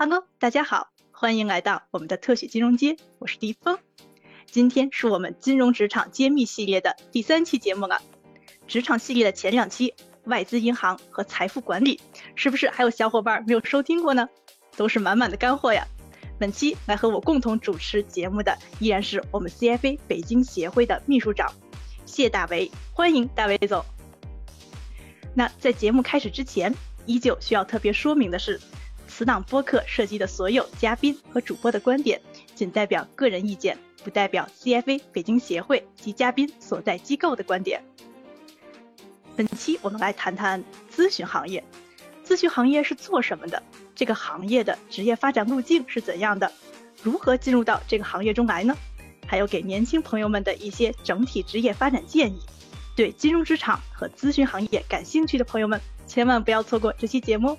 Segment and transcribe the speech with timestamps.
[0.00, 3.76] Hello，大家好，欢迎来到我们的特许金融街，我是迪峰。
[4.46, 8.00] 今天是我们金融职场揭秘系列的第三期节目了。
[8.68, 9.92] 职场系列的前两期，
[10.26, 12.00] 外资银行和财富管理，
[12.36, 14.28] 是不是还有小伙伴没有收听过呢？
[14.76, 15.84] 都是满满的干货呀。
[16.38, 21.52] 本期来和我共同主持节目的依然是我们 CFA 北京协会的秘书长
[22.06, 23.84] 谢大为，欢迎大为总。
[25.34, 26.72] 那在节目开始之前，
[27.04, 28.60] 依旧需要特别说明的是。
[29.18, 32.20] 此档播客涉及的所有嘉宾和主播的观点，
[32.54, 37.82] 仅代表个人意见，不代表 CFA 北京协会及嘉宾所在机构的观点。
[39.34, 40.62] 本期我们来谈谈
[40.94, 41.64] 咨询行业。
[42.24, 43.60] 咨询行业是做什么的？
[43.92, 46.52] 这个行业的职业发展路径是怎样的？
[47.02, 48.76] 如何进入到这个行业中来呢？
[49.26, 52.38] 还有给年轻朋友们的一些整体职业发展建议。
[52.94, 57.58] 对金融职场和咨询行业感兴趣的朋友们，千万不要错过这期节目。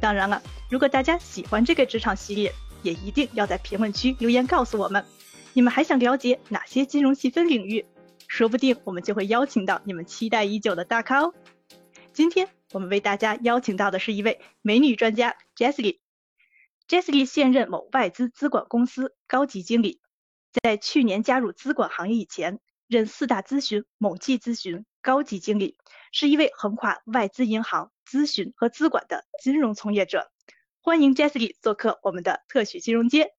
[0.00, 5.04] 当然了，如果大家喜欢这个职场系列，也一定要在评论区留言告诉我们，
[5.52, 7.84] 你们还想了解哪些金融细分领域？
[8.26, 11.34] 说不定我们就会邀请到你们期待已久的大咖哦。
[12.12, 15.98] 今天我们为大家邀请到的是一位美女专家 Jessie。
[16.88, 20.00] Jessie 现任某外资资管公司高级经理，
[20.62, 22.58] 在去年加入资管行业以前，
[22.90, 25.76] 任四大咨询某记咨询高级经理，
[26.10, 27.92] 是一位横跨外资银行。
[28.04, 30.32] 咨询和资管的金融从业者，
[30.82, 33.32] 欢迎 Jessie 做客我们的特许金融街。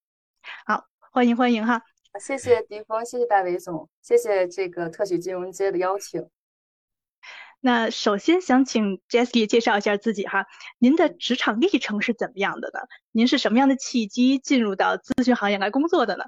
[0.65, 1.81] 好，欢迎欢迎哈！
[2.17, 6.29] 谢谢迪峰，谢谢大伟总，谢谢这个特许金融街的邀请。
[7.59, 12.79] 那首先想请 Jessie 介绍一下自己哈，您的职场历程是怎么样的呢？
[13.11, 16.23] 您是什么样的契机进入到咨询行业来工作的呢？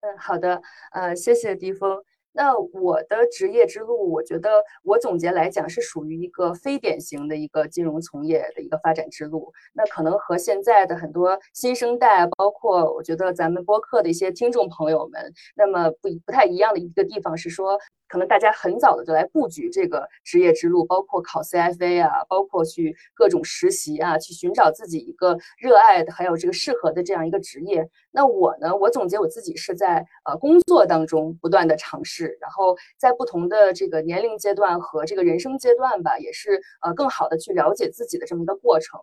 [0.00, 2.02] 嗯，好的，呃，谢谢迪峰。
[2.32, 4.50] 那我的职业之路，我觉得
[4.82, 9.52] 我总结来讲是属于一个非典型的一个金融从业的一个发展之路。
[9.72, 17.78] 那可能和现在的很多新生代，包括我觉得咱们播客的一些听众朋友们，那么不不太一样的一个地方是说。
[18.12, 27.88] 可能大家很早的就来布局这个职业之路，包括考 CFA 啊，包括去各种实习啊，去寻找自己一个热爱的，还有这个适合的这样一个职业。
[28.10, 39.00] 那我呢，我总结我自己是在呃工作当中不断的尝试，然后在不同的这个年龄阶段和这个人生阶段吧，也是呃更好的去了解自己的这么一个过程。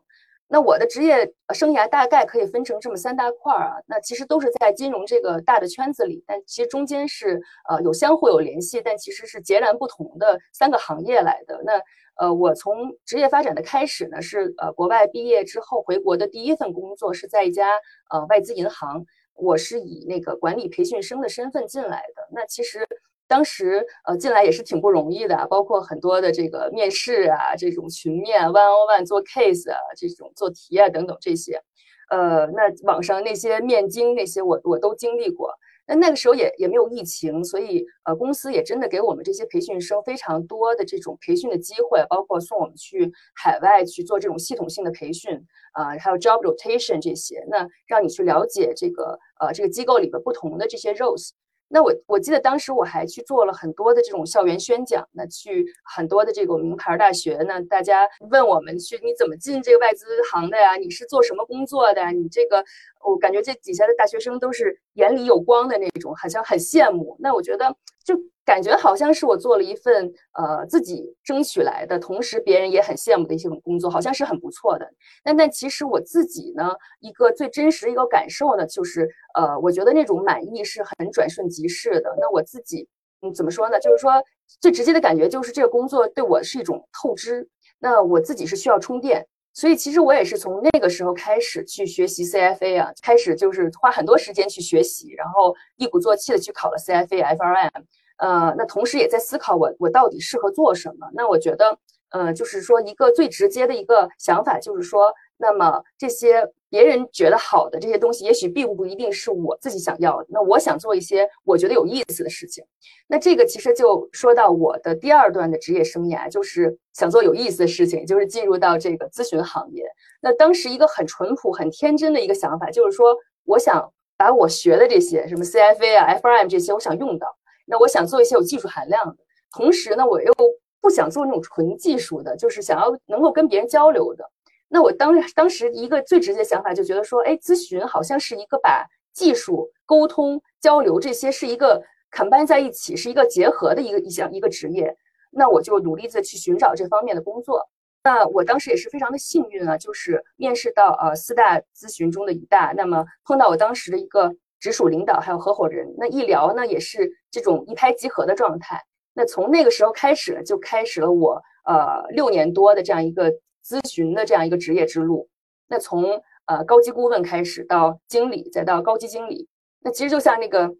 [0.52, 7.40] 那我的职业生涯大概可以分成这么三大块儿啊，那其实都是在金融这个大的圈子里，但其实中间是
[7.70, 11.62] 呃有相互有联系，但其实是截然不同的三个行业来的。
[11.64, 11.80] 那
[12.16, 17.70] 呃，我从职业发展的开始呢，是呃国外毕业之后回国的第一份工作是在一家
[18.10, 19.06] 呃外资银行，
[19.36, 22.28] 我是以那个管理培训生的身份进来的。
[22.32, 22.88] 那其实。
[23.30, 31.62] 当时呃进来也是挺不容易的，包括很多的这个面试啊，这种群面、one on one 做 case 啊，这种做题啊等等这些，
[32.10, 35.54] 呃，那网上那些面经那些我我都经历过。
[35.92, 45.34] 那那个时候也也没有疫情，所以呃公司也真的给我们这些培训生非常多的这种培训的机会，包括送我们去海外去做这种系统性的培训
[45.74, 51.32] 啊，还有 job rotation 这些，那让你去了解这个呃这个机构里边不同的这些 roles。
[51.72, 60.76] 那我我记得当时我还去做了很多的这种校园宣讲，那去很多的这个名牌大学，呢大家问我们去你怎么进这个外资行的呀？
[60.78, 62.12] 你是做什么工作的？
[62.12, 62.66] 你这个
[63.06, 67.16] 我感觉这底下的大学生都是眼里有光的那种，好像很羡慕。
[67.20, 68.20] 那我觉得就。
[68.46, 74.92] 感觉好像是我做了一份呃自己争取来的，同时别人也很羡慕的一些种工作，好像是很不错的。
[75.24, 82.10] 但但其实我自己呢，一个最真实的一个感受呢，就是呃，我觉得那种满意是很转瞬即逝的。
[82.20, 82.88] 那我自己
[83.22, 83.80] 嗯怎么说呢？
[83.80, 84.14] 就是说
[84.60, 87.48] 最直接的感觉就是这个工作对我是一种透支。
[87.78, 89.28] 那我自己是需要充电，
[89.60, 97.84] 所以其实我也是从那个时候开始去学习 CFA 啊，开始就是花很多时间去学习，然后一鼓作气的去考了 CFA、FRM。
[98.20, 101.10] 呃，那同时也在思考我我到底适合做什么？
[101.14, 101.78] 那我觉得，
[102.12, 110.28] 呃，就是说一个最直接的一个想法，就是说，那么这些别人觉得好的这些东西，也许并不一定是我自己想要的。
[110.30, 112.64] 那我想做一些我觉得有意思的事情。
[113.08, 119.84] 那这个其实就说到我的第二段的职业生涯，就是想做有意思的事情，就是进入到这个咨询行业。
[120.22, 123.16] 那当时一个很淳朴、很天真的一个想法，就是说，
[123.46, 127.28] 我想把我学的这些什么 CFA 啊、FRM 这些，我想用到。
[127.66, 129.18] 那我想做一些有技术含量的，
[129.56, 130.34] 同时呢，我又
[130.82, 134.30] 不想做那种纯技术的，就是想要能够跟别人交流的。
[134.70, 144.96] 那我当当时一个最直接的想法就觉得说，哎，咨询好像是一个把技术、沟通、交流这些是一个 combine 在一起，是一个结合的一个一项一个职业。
[145.32, 147.68] 那我就努力的去寻找这方面的工作。
[148.04, 158.82] 那我当时也是非常的幸运啊，就是面试到呃四大咨询中的一大，那么碰到我当时的一个直属领导还有合伙人，那一聊呢也是这种一拍即合的状态。
[159.14, 163.34] 那从那个时候开始，就开始了我呃六年多的这样一个
[163.66, 165.30] 咨询的这样一个职业之路。
[165.68, 169.48] 那从呃高级顾问开始到经理，再到高级经理，
[169.82, 170.74] 那其实就像那个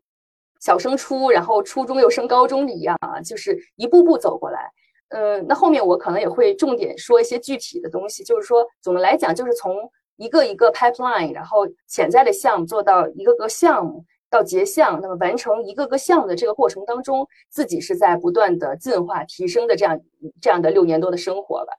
[0.60, 4.72] 小升初，然后初中又升高中的一样啊，就是一步步走过来。
[5.10, 9.76] 嗯，那后面我可能也会重点说一些具体的东西，就是说，总的来讲，就是从
[10.18, 20.00] 一个一个 pipeline，然后潜在的项目做到一个个项目到结项，那么完成一个个项目的这个过程当中，自己是在不断的进化提升的这样
[20.42, 21.74] 这样的六年多的生活吧。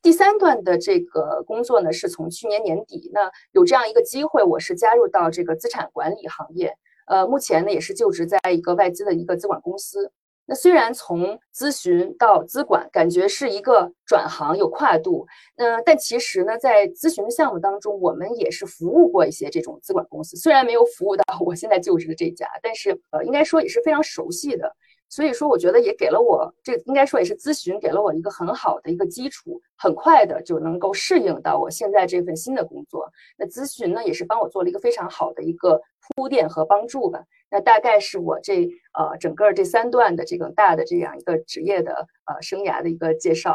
[0.00, 6.72] 第三段的这个工作呢，是从去年年底，那有这样一个机会，我是加入到这个资产管理行业，
[7.06, 10.12] 呃，目前呢也是就职在一个外资的一个资管公司。
[10.44, 15.26] 那虽然从咨询到资管，感觉是一个转行有跨度，
[15.56, 24.74] 那但其实呢，在咨询的项目当中，我们也是服务过一些这种资管公司，虽然没有服务到我现在就职的这家，但是呃，应该说也是非常熟悉的。
[25.12, 33.06] 所以说，我觉得也给了我这应该说也是咨询给了我一个很好的一个基础，很快的就能够适应到我现在这份新的工作。
[33.36, 35.78] 那咨询呢，也是帮我做了一个非常好的一个
[36.16, 37.22] 铺垫和帮助吧。
[37.50, 41.92] 那大概是我这呃整个这三段的这个大的这样一个职业的
[42.24, 43.54] 呃生涯的一个介绍。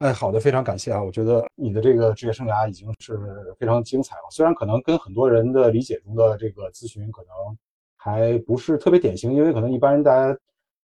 [0.00, 1.00] 哎，好的，非常感谢啊！
[1.00, 3.16] 我觉得你的这个职业生涯已经是
[3.60, 7.56] 非常精彩了，虽然可能跟很多人的理解中的这个咨询可能
[7.96, 10.36] 还不是特别典型，因为可能一般人大家。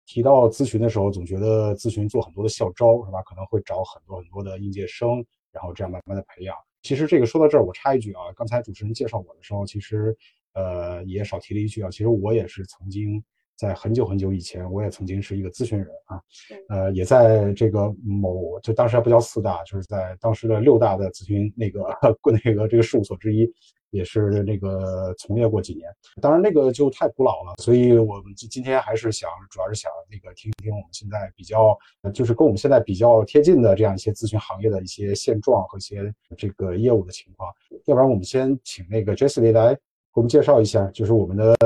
[0.07, 3.21] 提到咨询的时候，总觉得咨询做很多的校招是吧？
[3.23, 6.57] 可能会找很多很多的应届生，然后这样慢慢的培养。
[6.83, 10.17] 其实这个说到这儿，我插一句啊，刚才主持人介绍我的时候，其实
[10.53, 13.23] 呃也少提了一句啊，其实我也是曾经
[13.57, 16.21] 在很久很久以前，我也曾经是一个咨询人啊，
[16.69, 21.81] 呃也在这个某就当时还不叫四大，就是在当时的六大的咨询那个
[22.45, 23.51] 那个这个事务所之一。
[23.91, 25.89] 也是那个从业过几年，
[26.21, 31.75] 当然那个就太古老了，所以我们今今天还是想，主要是想那个听一听我们现在比较，
[32.13, 37.51] 就是跟我们现在比较贴近的这样一些咨询行业的一些现状和一些这个业务的情况。
[37.87, 39.81] 要不然我们先请那个 Jessie 来给
[40.15, 41.57] 我们介绍一下，就是我们的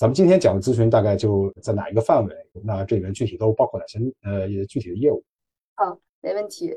[0.00, 2.34] 咱们今天讲的咨询大概就在哪一个范围？
[2.64, 5.22] 那这里面具体都包括哪些呃具体的业务？
[5.74, 6.74] 好，没问题。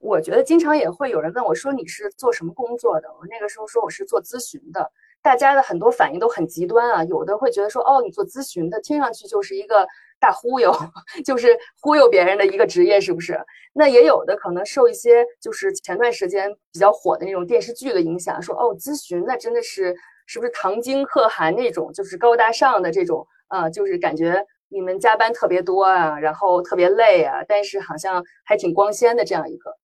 [0.00, 3.08] 我觉得经常也会有人问我说你是做什么工作的？
[3.08, 4.86] 我那个时候说我是做咨询的，
[5.22, 9.86] 大家的很多反应都很极端啊，有的会觉得说哦，你做咨询的，听上去就是一个
[10.20, 10.70] 大忽悠，
[11.24, 13.40] 就是忽悠别人的一个职业，是不是？
[13.72, 19.96] 那也有的可能受一些就是前段时间比较火的那种电视剧的影响，说哦，咨询那真的是
[20.28, 24.46] 是不是唐经可汗那种，就是高大上的这种呃，就是感觉。
[24.70, 29.74] 你们加班特别多啊，然后特别累啊，但是好像还挺光鲜的这样一个，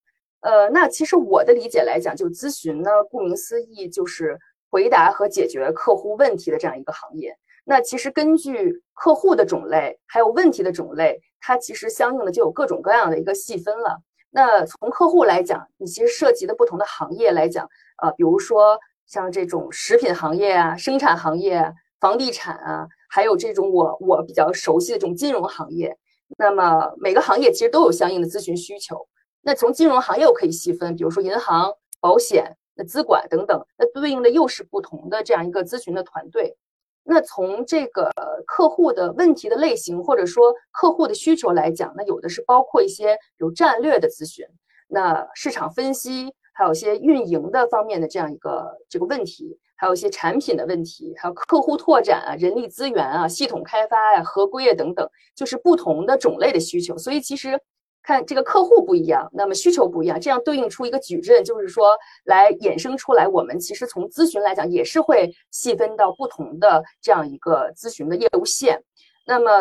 [0.41, 4.37] 呃，那其实我的理解来讲，就咨询呢，顾名思义就是
[4.69, 7.35] 回答和解决客户问题的这样一个行业。
[7.63, 13.97] 那其实根据客户的种类还有问题的种类，它其实相应的就有各种各样的一个细分了。
[14.29, 17.67] 那从客户来讲，你其实涉及的不同的行业来讲，
[18.03, 22.87] 呃，比如说像这种食品行业啊、生产行业、房地产啊。
[23.07, 25.95] 还有这种我我比较熟悉的这种金融行业，
[26.37, 29.07] 那么每个行业其实都有相应的咨询需求。
[29.41, 31.71] 那从金融行业我可以细分，比如说银行、
[32.01, 36.57] 保险、那资管等等，那对应的又是不同的这样一个咨询的团队。
[37.05, 38.11] 那从这个
[38.45, 44.45] 客户的问题的类型或者说客户的需求来讲，那有的是包括一些有战略的咨询，
[44.89, 49.59] 那市场分析，还有一些运营的方面的这样一个这个问题。
[49.77, 56.97] 还有一些产品的问题，还有客户拓展啊、人力资源啊、系统开发呀、合规啊等等，就是不同的种类的需求。
[56.97, 57.59] 所以其实
[58.01, 61.93] 看这个客户不一样，那么需求不一样，这样对应出一个矩阵，就是说
[62.23, 68.81] 来衍生出来，我们其实从咨询来讲，也是会细分到不同的这样一个咨询的业务线。
[69.27, 69.51] 那么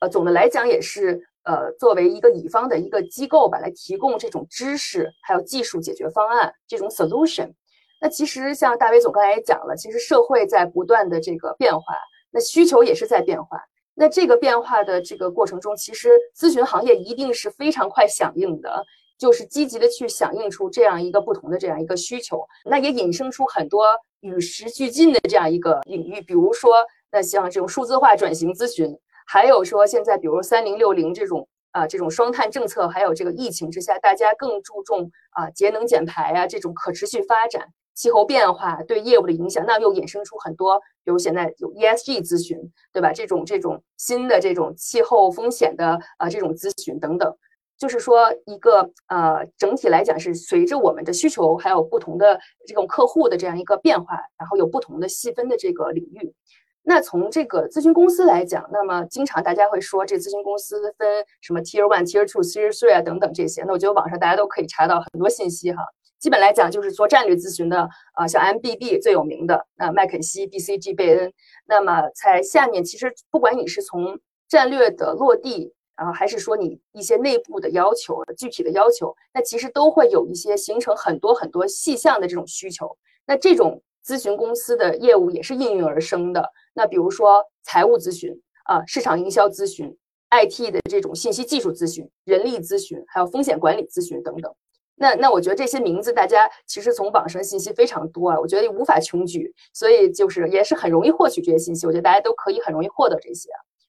[0.00, 7.52] 呃，总的来讲也是呃，作为一个乙方的一个机构吧，来提供这种知识还有技术解决方案这种 solution。
[8.00, 11.96] 那其实像大伟总刚才也讲了，其实社会在不断的这个变化，
[12.30, 13.58] 那需求也是在变化。
[13.94, 18.84] 那这个变化的这个过程中，其实咨询行业一定是非常快响应的，
[19.18, 22.46] 就是积极的去响应出这样一个不同的这样一个需求。
[22.64, 23.86] 那也引申出很多
[24.20, 28.96] 与时俱进的这样一个领域，比如说那像这种数字化转型咨询，
[29.32, 37.68] 还有说现在比如三零六零这种啊这种双碳政策，还有这个疫情之下，大家更注重啊节能减排啊这种可持续发展。
[37.94, 42.58] 气候变化对业务的影响，那又衍生出很多，比如现在有 ESG 咨询，
[42.92, 43.12] 对吧？
[43.12, 47.36] 这种这种新的这种气候风险的啊这种咨询等等，
[47.78, 56.34] 就是说一个呃整体来讲是随着我们的需求还有不同的这种客户的这样一个变化，然后有不同的细分的这个领域。
[56.82, 63.62] 那从这个咨询公司来讲，那么经常大家会说这咨询公司分什么 Tier One、Tier Two、Tier Three 啊等等这些。
[63.64, 65.82] 那我觉得网上大家都可以查到很多信息哈。
[66.18, 71.32] 基本来讲就是做战略咨询的啊，像 MBB 最有名的那麦肯锡、BCG、贝恩。
[71.66, 74.18] 那么在下面，其实不管你是从
[74.48, 82.96] 战略的落地啊，还是说你一些内部的要求、具体的要求，那其实都会有一些形成很多很多细项的这种需求。
[83.26, 86.50] 那这种咨询公司的业务也是应运而生的。
[86.74, 89.96] 那比如说财务咨询啊，市场营销咨询
[90.30, 94.54] ，IT 的这种信息技术咨询，人力咨询，还有风险管理咨询等等。
[94.94, 101.86] 那那我觉得这些名字大家其实从网上信息非常多啊，我觉得无法穷举，所以就是也是很容易获取这些信息。
[101.86, 103.48] 我觉得大家都可以很容易获得这些。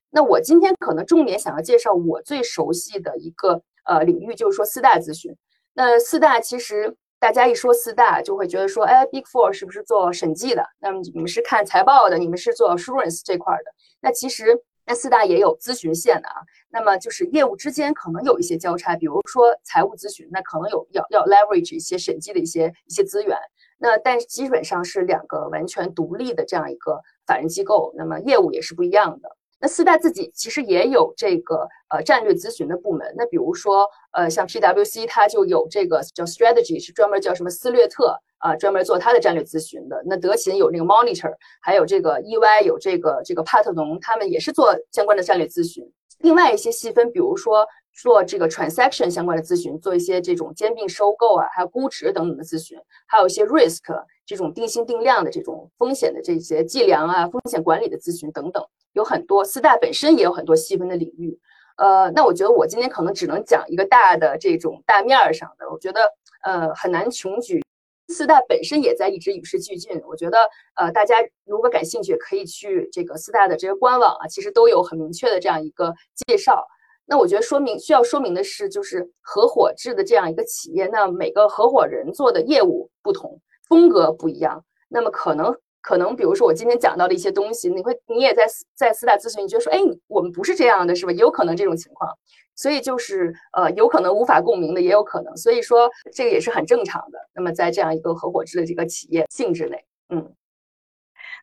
[0.10, 5.36] 那我今天可能重点想要介绍我最熟悉的一个呃领域，就是说四大咨询。
[5.74, 6.96] 那四大其实。
[7.22, 10.66] 大家一说四大，就会觉得说，哎，Big Four 是不是做审计的？
[10.80, 13.72] 那么你们是看财报的，你们是做 assurance 这块的。
[14.02, 16.42] 那其实那四大也有咨询线的啊。
[16.72, 23.38] 那么就是业务之间可能有一些交叉，比如说财务咨询，那可能有要要 leverage 一些审计的一些一些资源。
[23.78, 29.38] 那但基本上是两个完全独立的这样一个法人机构，那么业务也是不一样的。
[29.62, 40.02] 那四大自己其实也有这个呃战略咨询的部门，那比如说呃像 PwC 它就有这个叫 strategy，是专门叫什么斯略特啊，专门做它的战略咨询的。
[40.06, 45.88] 那德勤有那个 monitor，还有这个 EY 有这个这个帕特农，他们也是做相关的战略咨询。
[46.20, 53.82] 另外一些细分，比如说做这个 transaction 相关的咨询，做一些这种兼并收购啊，还有估值等等的咨询，还有一些 risk
[54.26, 58.64] 这种定性定量的这种风险的这些计量啊，风险管理的咨询等等。
[58.94, 61.40] 有很多四大本身也有很多细分的领域，
[61.78, 66.02] 呃，那我觉得我今天可能只能讲一个大的这种大面儿上的，我觉得
[66.44, 67.62] 呃很难穷举。
[68.10, 70.38] 四大本身也在一直与时俱进，我觉得
[70.76, 75.94] 呃大家如果感兴趣，可以去这个四大的这些官网啊，其实都有很明确的这样一个
[76.28, 76.68] 介绍。
[77.12, 83.38] 那我觉得说明需要说明的是，就是合伙制的这样一个企业，那每个合伙人做的业务不同，
[83.68, 85.54] 风格不一样，那么可能。
[85.82, 88.46] 可能比如说我今天讲到的一些东西，你会你也在
[88.78, 91.12] 在四大咨询，你觉得说，哎，我们不是这样的，是吧？
[91.12, 92.10] 也有可能这种情况，
[92.56, 97.20] 所以就是呃，有可能无法共鸣的，也有可能，所以说这个也是很正常的。
[97.36, 100.32] 那么在这样一个合伙制的这个企业性质内，嗯。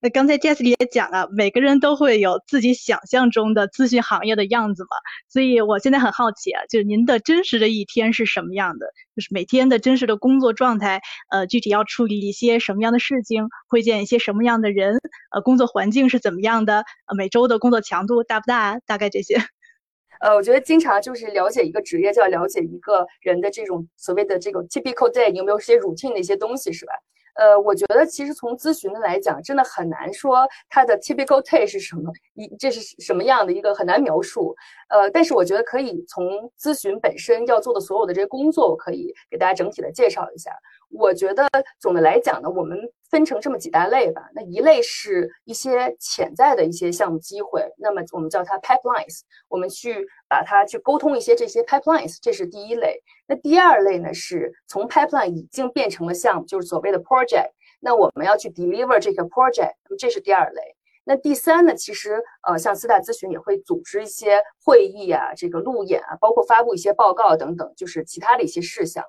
[0.00, 4.88] 那刚才 Jesse 也讲了，每个人都会有自己想象中的咨询行业的样子嘛，
[5.28, 8.86] 所以我现在很好奇啊，就是您的真实的一天是什么样的？
[9.16, 11.00] 就是每天的真实的工作状态，
[11.30, 15.00] 呃，具体要处理一些什么样的事情，会见一些什么样的人，
[15.32, 16.84] 呃，工作环境是怎么样的？
[17.06, 18.78] 呃，每周的工作强度大不大？
[18.86, 19.36] 大概这些。
[20.20, 26.92] 呃，我觉得经常就是了解一个职业，就要了解一个人的这种所谓的这个 typical day，你有没有一些 routine 的一些东西，是吧？
[27.38, 34.54] 呃，我觉得其实从咨询的来讲，真的很难说它的 typical t a y 是什么，一这是什么样的一个很难描述。
[34.88, 40.50] 呃，但是我觉得可以从咨询本身要做的所有的这些工作，我可以给大家整体的介绍一下。
[40.90, 41.46] 我觉得
[41.78, 42.76] 总的来讲呢，我们
[43.10, 44.28] 分成这么几大类吧。
[44.34, 53.02] 那一类是一些潜在的一些项目机会，那么我们叫它 pipelines，我们去把它去沟通一些这些 pipelines，这是第一类。
[53.26, 57.50] 那第二类呢，是从 pipeline 已经变成了项目，就是所谓的 project，
[57.80, 60.62] 那我们要去 deliver 这个 project，那么这是第二类。
[61.04, 69.02] 那第三呢，其实呃，像四大咨询也会组织一些会议啊，这个路演啊，包括发布一些报告等等，就是其他的一些事项。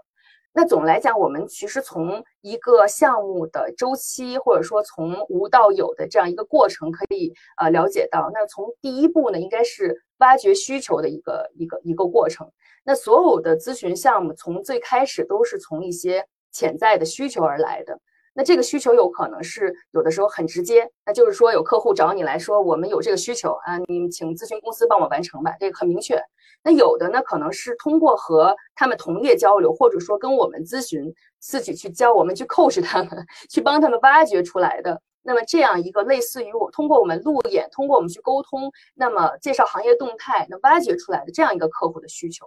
[0.60, 12.52] 那总来讲，我们其实从一个项目的周期，或者说从无到有的这样一个过程，可以呃了解到，那从第一步呢，应该是挖掘需求的一个一个一个过程。
[12.84, 17.98] 那所有的咨询项目从最开始都是从一些潜在的需求而来的。
[18.34, 26.22] 那这个需求有可能是有的时候很直接，那就是说有客户找你来说，我们有这个需求啊，你请咨询公司帮我完成吧，这个很明确。
[26.64, 35.02] 那有的呢，可能是通过和他们同业交流，或者说跟我们咨询自己去教，我们去 coach 他们，去帮他们挖掘出来的。
[35.22, 42.46] 那么这样一个类似于我通过我们路演，通过我们去沟通，那么介绍行业动态，那挖掘出来的这样一个客户的需求。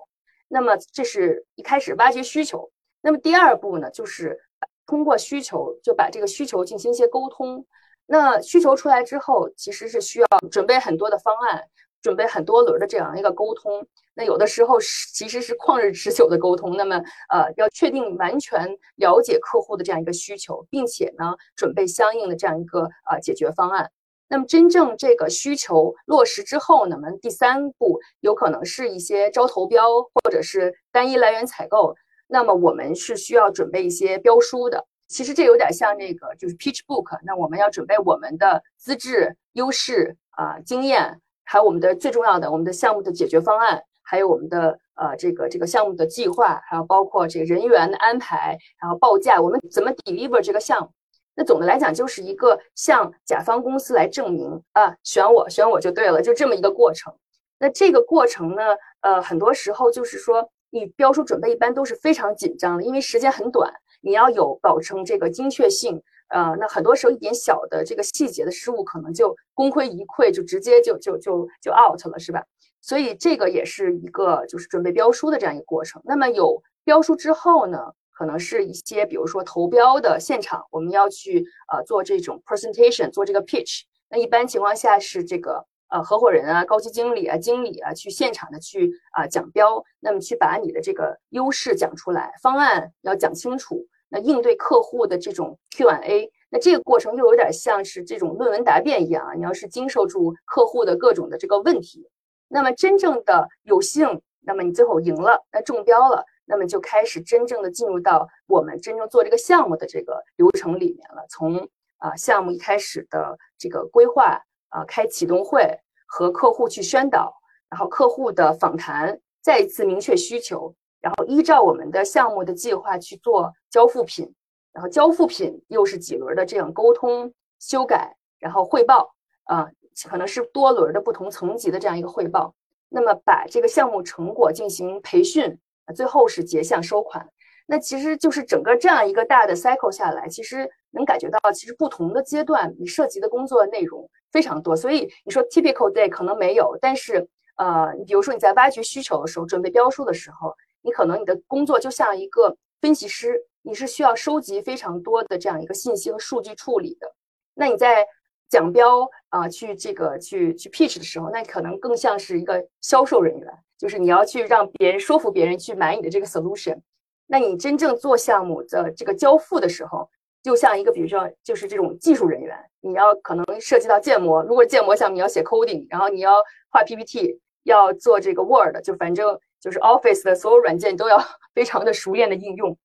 [0.48, 2.70] 那么这是一开始挖掘需求。
[3.00, 4.38] 那么第二步呢，就是
[4.86, 7.64] 通过需求就把这个需求进行一些沟通。
[8.06, 11.64] 那需求出来之后，其实是需要准备很多的方案。
[12.02, 16.76] 准备很多轮的这样一个沟通，那有的时候是其实是旷日持久的沟通。
[16.76, 16.96] 那么，
[17.28, 23.88] 呃，要确定完全了解客户的这样一个需求，并且呢，准备相应的这样一个呃解决方案。
[24.26, 31.94] 那么真正这个需求落实之后呢，我们第三步有可能是一些招投标或者是单一来源采购。
[32.32, 34.86] 那么我们是需要准备一些标书的。
[35.06, 37.18] 其实这有点像那个就是 pitch book。
[37.24, 50.90] 那我们要准备我们的资质、优势啊、经验，还有我们的最重要的我们的项目的解决方案，还有我们的呃这个这个项目的计划，还有包括这个人员的安排，然后报价，我们怎么 deliver 这个项目。
[51.34, 57.14] 那总的来讲，就是一个向甲方公司来证明啊，选我，选我就对了，就这么一个过程。
[57.58, 58.62] 那这个过程呢，
[59.02, 66.02] 呃，很多时候就是说，你标书准备一般都是非常紧张的，因为时间很短，你要有保证这个精确性。
[66.28, 72.42] 呃，那很多时候一点小的这个细节的失误，可能就功亏一篑，就直接就就就就 out 了，是吧？
[72.80, 76.00] 所以这个也是一个就是准备标书的这样一个过程。
[76.06, 77.92] 那么有标书之后呢？
[78.14, 83.80] 可能是一些，比如说投标的现场，我们要去呃做这种 presentation，做这个 pitch。
[84.08, 93.86] 那一般情况下是这个呃合伙人啊、高级经理啊、经理啊去现场的去啊讲标，那么去把你的这个优势讲出来，方案要讲清楚。
[94.08, 99.34] 那应对客户的这种 Q&A，那这个过程又有点像是这种论文答辩一样啊。
[99.34, 102.08] 你要是经受住客户的各种的这个问题，
[102.48, 106.24] 那么真正的有幸，那么你最后赢了，那中标了。
[106.44, 111.24] 那么就开始真正的进入到我们真正做这个项目的这个流程里面了。
[111.30, 111.68] 从
[111.98, 115.78] 啊项目一开始的这个规划啊，开启动会
[116.12, 117.34] 和客户去宣导，
[117.70, 124.30] 然后客户的访谈，再一次明确需求，然后依照我们的项目的计划去做交付品，
[124.74, 129.14] 然后交付品又是几轮的这样沟通、修改，然后汇报
[129.44, 129.70] 啊，
[130.06, 132.54] 可能是多轮的不同层级的这样一个汇报。
[132.90, 135.58] 那么把这个项目成果进行培训。
[135.96, 137.28] 最后是结项收款，
[137.66, 144.74] 那其实就是整个这样一个大的 cycle 下来，其实能感觉到，其实不同的阶段你涉及的工作内容非常多。
[144.74, 157.14] 所以你说 typical day 可能没有，但是呃，你比如说你在挖掘需求的时候，准备标书的时候，你可能你的工作就像一个分析师，你是需要收集非常多的这样一个信息和数据处理的。
[157.54, 158.06] 那你在
[158.48, 163.48] 讲标啊，去这个去去 pitch 的时候，那可能更像是一个销售人员。
[163.78, 166.78] 就是你要去让别人说服别人去买你的这个 solution，
[167.26, 170.08] 那你真正做项目的这个交付的时候，
[170.42, 181.18] 就像一个比如说就是这种技术人员，你要可能涉及到建模，如果建模项目你要写 coding，然后你要画 PPT，要做这个 Word，就反正就是 Office 的所有软件都要
[181.54, 182.76] 非常的熟练的应用。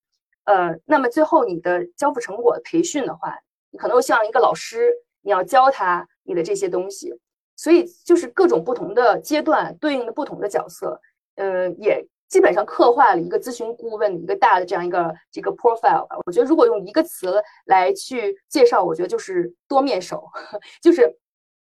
[0.46, 3.38] 呃，那么最后你的交付成果培训的话，
[3.72, 7.14] 你可能像一个老师，你要教他你的这些东西。
[7.60, 11.02] 所以就是各种不同的阶段对应的不同的角色，
[11.38, 16.18] 呃，也基本上刻画了一个咨询顾问的一个大的这样一个这个 profile 吧。
[16.26, 20.24] 我觉得如果用一个词来去介绍，我觉得就是多面手。
[20.82, 21.18] 就是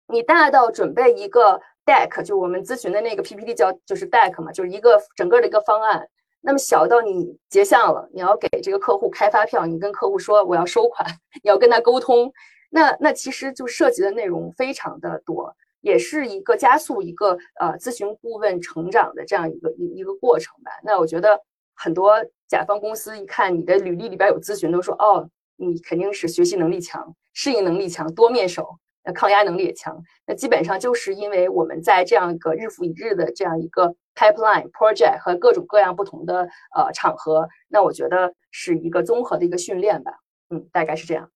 [0.08, 6.08] 你大到准备一个 deck，就我们咨询的那个 PPT 叫就是 deck 嘛，就是一个整个的一个方案。
[6.42, 11.08] 那么小到你结项了，你要给这个客户开发票，你跟客户说我要收款，
[11.44, 12.34] 你要跟他沟通，
[12.72, 15.56] 那那其实就涉及的内容非常的多。
[15.82, 20.72] 也是一个加速一个呃咨询顾问成长的这样一个一一个过程吧。
[20.84, 21.40] 那我觉得
[21.76, 28.68] 很多甲方公司一看你的履历里边有咨询，都说哦，你肯定是学习能力强、适应能力强、多面手，
[29.04, 30.02] 那抗压能力也强。
[30.26, 40.14] 那基本上就是因为我们在这样一个日复一日的这样一个 pipeline project 和各种各样不同的呃场合，那我觉得是一个综合的一个训练吧。
[40.50, 41.32] 嗯，大概是这样。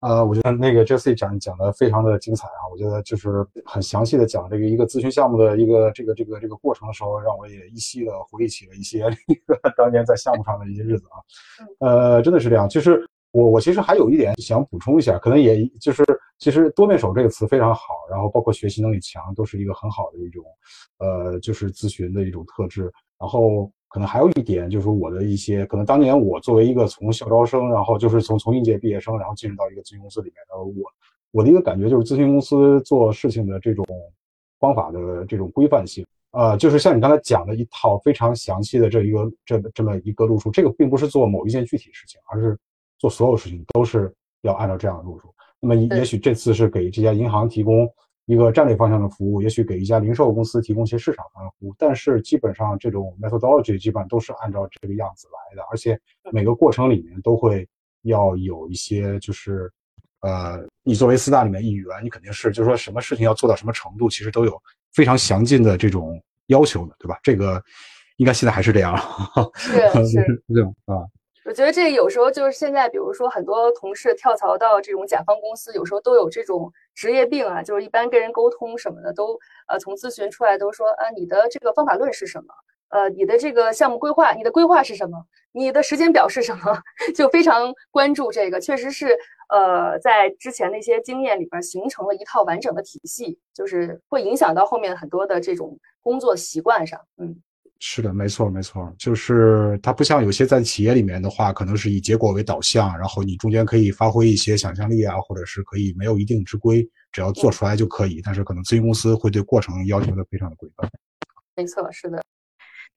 [0.00, 11.18] 呃，我觉得那个 Jesse 讲讲的非常的精彩啊，我觉得就是很详细的讲这个一个咨询项目的一个这个这个这个过程的时候，让我也依稀的回忆起了一些这个 当年在项目上的一些日子啊。
[11.80, 12.68] 呃，真的是这样。
[12.68, 16.04] 就是我我其实还有一点想补充一下，可能也就是
[16.38, 20.44] 其实多面手这个词非常好，然后包括学习能力强，都是一个很好的一种
[20.98, 22.82] 呃就是咨询的一种特质，
[23.18, 23.68] 然后。
[23.88, 30.90] 可能还有一点，就是我的一些可能当年我作为一个从校招生，然后就是从从应届毕业生，然后进入到一个咨询公司里面的我，
[31.30, 33.86] 我的一个感觉就是咨询公司做事情的这种
[34.60, 42.58] 方法的这种规范性，呃，就是像你刚才讲的一套非常详细的这一个这这么一个路数，这个并不是做某一件具体事情，而是
[42.98, 45.32] 做所有事情都是要按照这样的路数。
[45.60, 47.90] 那么也许这次是给这家银行提供。
[48.28, 55.98] 一个战略方向的服务，也许给一家零售公司提供一些市场上的服务，但是基本上这种 methodology 基本上都是按照这个样子来的，而且
[56.30, 57.66] 每个过程里面都会
[58.02, 59.72] 要有一些，就是
[60.20, 64.62] 呃，你作为四大里面一员，你肯定是就是说什么事情要做到什么程度，其实都有
[64.92, 67.18] 非常详尽的这种要求的，对吧？
[67.22, 67.62] 这个
[68.18, 68.94] 应该现在还是这样，
[69.54, 69.70] 是
[70.06, 71.00] 是 这样啊。
[71.48, 82.52] 我觉得这有时候就是现在，比如说很多同事跳槽到这种甲方公司，有时候都有这种职业病啊，就是一般跟人沟通什么的都呃从咨询出来都说啊，你的这个方法论是什么？
[82.90, 85.24] 呃，你的这个项目规划，你的规划是什么？
[85.52, 86.82] 你的时间表是什么？
[87.16, 97.40] 就非常关注这个，确实是呃在之前那些经验里边形成了一套完整的体系，就是会影响到后面很多的这种工作习惯上，嗯。
[97.80, 108.20] 是的，没错，没错，就是它不像有些在企业里面的话，可能是以结果为导向，然后你中间可以发挥一些想象力啊，或者是可以没有一定之规，只要做出来就可以。
[108.24, 110.90] 但是可能咨询公司会对过程要求的非常的规范。
[111.54, 112.22] 没错，是的。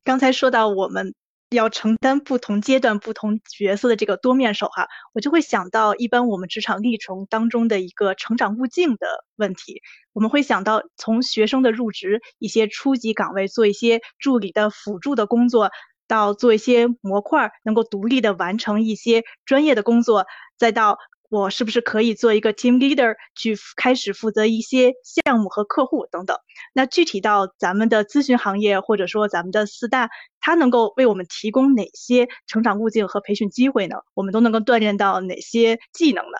[0.03, 1.13] 刚才说到我们。
[1.51, 9.81] 要承担不同阶段、不同角色的这个多面手哈，我就会想到一般我们职场历程当中的一个成长路径的问题。
[10.13, 15.71] 我们会想到从学生的入职，一些初级岗位做一些助理的辅助的工作，
[16.07, 20.25] 到做一些模块能够独立的完成一些专业的工作，
[20.57, 20.97] 再到。
[21.31, 26.37] 我是不是可以做一个 team leader，去开始负责一些项目和客户等等？
[26.73, 30.09] 那具体到咱们的咨询行业，或者说咱们的四大，
[30.41, 33.95] 它能够为我们提供哪些成长路径和培训机会呢？
[34.13, 36.37] 我们都能够锻炼到哪些技能呢？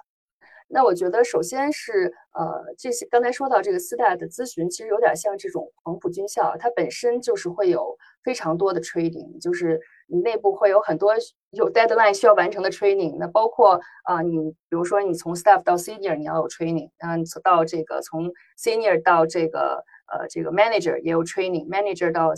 [0.68, 9.80] 那我觉得，首先是呃，这些刚才说到这个四大的咨询，其实有点像这种黄埔军校，它本身就是会有非常多的 training，就是
[10.12, 11.14] 你内部会有很多
[11.52, 13.16] 有 deadline 需要完成的 training。
[13.18, 22.36] 那包括啊，你比如说你从 staff 到 senior，你要有 training，嗯，到这个从 senior 到这个呃这个 manager 也有 training，manager 到呃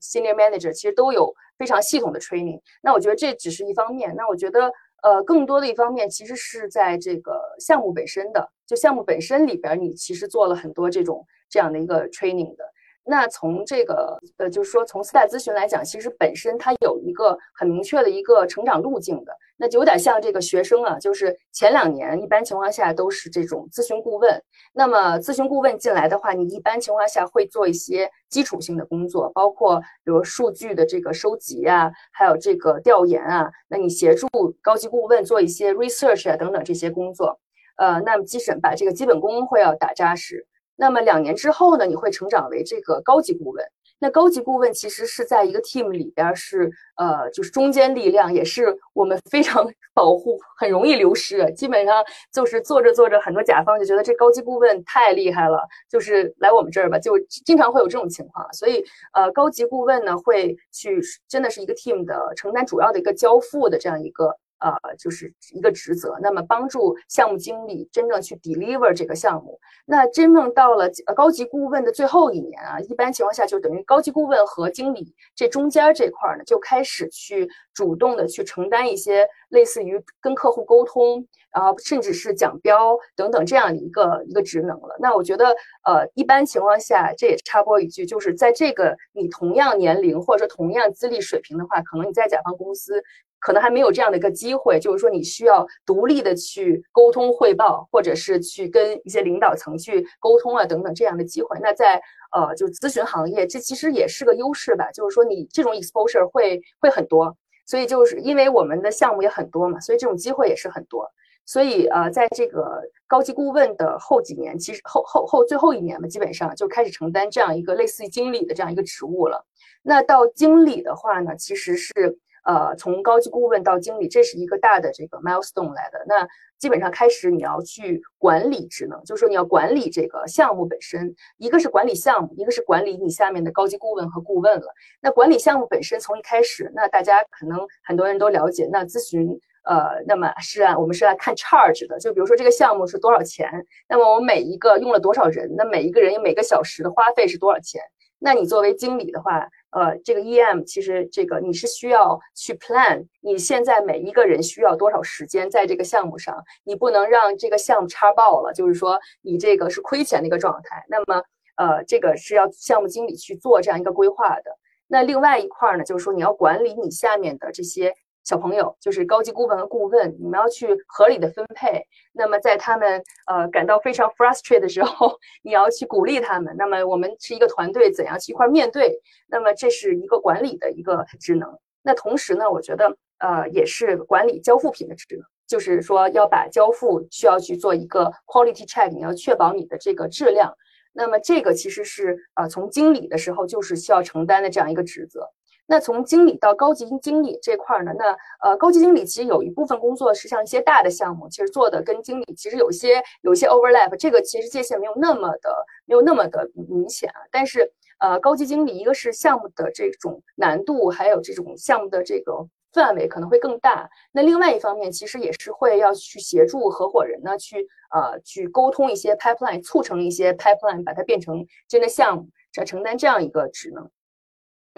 [0.00, 2.60] senior manager 其实都有非常系统的 training。
[2.82, 4.72] 那我觉得这只是一方面，那我觉得。
[5.02, 12.62] 呃，更多的一方面其实是在这个项目本身的，就项目本身里边，你其实做了很多这种这样的一个 training 的。
[13.04, 24.40] 那从这个呃，就是说从四代咨询来讲，其实本身它有一个很明确的一个成长路径的，那就有点像这个学生啊，就是前两年一般情况下都是这种咨询顾问。
[24.72, 34.28] 那么咨询顾问进来的话，你一般情况下会做一些基础性的工作，包括比如数据的这个收集啊，还有这个调研啊，那你协助
[34.62, 37.40] 高级顾问做一些 research 啊等等这些工作，
[37.76, 40.46] 呃，那么基审把这个基本功会要打扎实。
[40.80, 43.62] 那么两年之后呢，你会成长为这个高级顾问。
[44.02, 51.52] 那高级顾问其实是在一个 team 里边是呃，就是中坚力量，也是我们非常 保护，很容易流失。
[51.52, 58.50] 基本上就是做着做着，很多甲方就觉得这高级顾问太厉害了，就是来我们这儿吧，就经常会有这种情况。
[58.54, 64.34] 所以呃，高级顾问呢会去真的是一个 team 的承担主要的一个交付的这样一个。
[64.60, 69.58] 呃，就是一个职责，那么帮助项目经理真正去 deliver 这个项目。
[69.86, 84.94] 那真正到了高级顾问的最后一年啊，一般情况下就等于高级顾问和经理这中间这块呢，就开始去主动的去承担一些类似于跟客户沟通，然后甚至是讲标等等这样的一个一个职能了。
[85.00, 85.46] 那我觉得，
[85.84, 93.02] 呃，一般情况下，这也插播一句，就是在这个你同样年龄或者说同样资历水平的话，可能你在甲方公司。
[93.40, 101.58] 可能还没有这样的一个机会，就是说你需要独立的去沟通汇报，或者是去跟一些领导层去沟通啊等等这样的机会。
[101.60, 102.00] 那在
[102.32, 107.34] 呃，就咨询行业，这其实也是个优势吧，就是说你这种 exposure 会会很多。
[107.66, 111.10] 所以就是因为我们的项目也很多嘛，所以这种机会也是很多。
[111.46, 119.44] 所以呃，在这个高级顾问的后几年，其实后后后最后一年嘛，基本上就开始承担这样一个类似于经理的这样一个职务了。
[119.82, 122.18] 那到经理的话呢，其实是。
[122.44, 126.04] 呃，从高级顾问到经理，这是一个大的这个 milestone 来的。
[126.06, 126.26] 那
[126.58, 134.66] 基本上开始你要去管理职能，就是说你要管理这个项目本身，一个是管理项目，一个是管理你下面的高级顾问和顾问了。
[135.00, 147.80] 那管理项目本身从一开始，那大家可能很多人都了解，那咨询呃，那么是按我们是来看 charge 的，就比如说这个项目是多少钱，那么我们每一个用了多少人，那每一个人每个小时的花费是多少钱？
[148.18, 160.84] 那你作为经理的话，呃，这个 EM 其实这个你是需要去 plan，你现在每一个人需要多少时间在这个项目上，你不能让这个项目差爆了，就是说你这个是亏钱的一个状态。
[160.88, 161.22] 那么，
[161.56, 164.58] 呃，这个是要项目经理去做这样一个规划的。
[164.86, 167.94] 那另外一块呢，就是说你要管理你下面的这些。
[168.24, 171.84] 小朋友就是高级顾问和顾问，你们要去合理的分配。
[172.12, 176.54] 那么在他们呃感到非常 frustrated 的时候， 你要去鼓励他们。
[176.56, 179.00] 那么我们是一个团队，怎样去一块面对？
[179.28, 181.58] 那么这是一个管理的一个职能。
[181.82, 190.54] 那同时呢，我觉得呃也是管理交付品的职能，就是说要把交付需要去做一个 quality check，你要确保你的这个质量。
[190.92, 195.28] 那么这个其实是呃从经理的时候就是需要承担的这样一个职责。
[195.70, 207.20] 那从经理到高级经理这块儿呢，那呃高级经理其实有一部分工作是像一些大的项目，其实做的跟经理其实有些有些 overlap，这个其实界限没有那么的没有那么的明显啊。
[207.30, 213.88] 但是呃高级经理一个是项目的这种难度，还有这种项目的这个范围可能会更大。
[214.10, 222.28] 那另外一方面，其实也是会要去协助合伙人呢，去呃去沟通一些 pipeline，促成一些 pipeline，把它变成真的项目，
[222.58, 223.88] 要承担这样一个职能。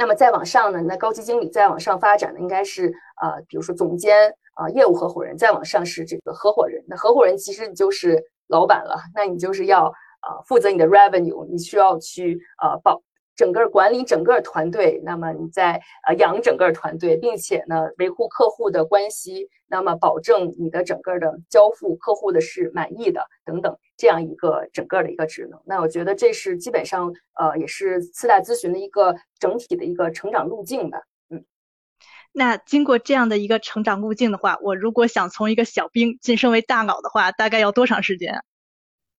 [0.02, 0.82] 那么再往上呢？
[0.82, 6.82] 那高级经理再往上发展呢应该是呃，比如说总监啊，业务合伙人，再往上是这个合伙人。
[6.88, 13.00] 那合伙人其实你就是老板了，那你就是要呃负责你的 revenue，你需要去呃保。
[13.42, 25.60] 整个管理整个团队，那么你在呃养整个团队，并且呢维护客户的关系，那么保证你的整个的交付客户的是满意的等等这样一个整个的一个职能。
[25.64, 31.00] 那我觉得这是基本上呃也是四大咨询的一个整体的一个成长路径吧。
[31.28, 31.44] 嗯，
[32.30, 38.40] 那经过这样的一个成长路径的话，我如果想从一个小兵晋升为大佬的话，大概要多长时间？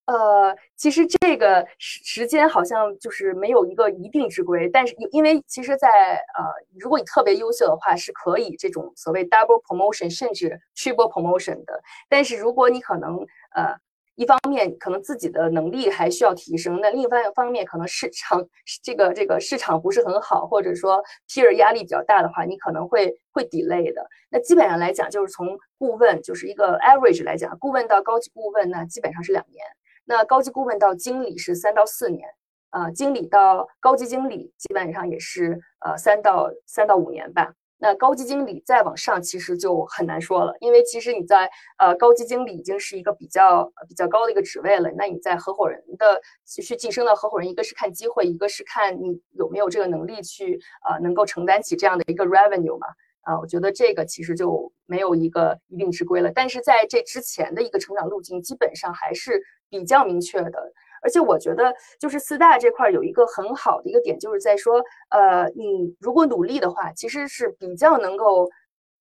[0.05, 6.43] 呃，其实这个时时间好像就是没有一个一定之规，但是因为其实，在呃，
[6.77, 11.81] 如果你特别优秀的话，是可以这种所谓 double promotion 甚至 triple promotion 的。
[12.09, 13.15] 但是如果你可能
[13.55, 13.73] 呃，
[14.15, 18.45] 一方面可能自己的能力还需要提升，那另一方方面可能市场
[18.83, 24.05] 这个这个市场不是很好，或者说 peer 压力比较大的话，你可能会会 delay 的。
[24.29, 29.65] 那基本上来讲，就是从顾问就是一个 average 来讲，顾问到高级顾问，那基本上是两年。
[30.05, 32.27] 那高级顾问到经理是三到四年，
[32.69, 37.53] 啊，经理到高级经理基本上也是呃三到三到五年吧。
[37.79, 44.89] 那高级经理再往上其实就很难说了，因为其实你在呃高级经理已经是一个比较比较高的一个职位了。
[44.95, 52.87] 那你在合伙人的去晋升到合伙人，一个是看机会，一个是看你有没有这个能力去呃能够承担起这样的一个 revenue 嘛。
[53.23, 56.31] 啊，我觉得这个其实就没有一个一定之规了。
[56.33, 59.41] 但是在这之前的一个成长路径，基本上还是
[59.79, 60.71] 比较明确的。
[61.01, 68.49] 而且我觉得，就是四大这块有一个很好的一个点，就是在说，呃，你如果努力的话，其实是比较能够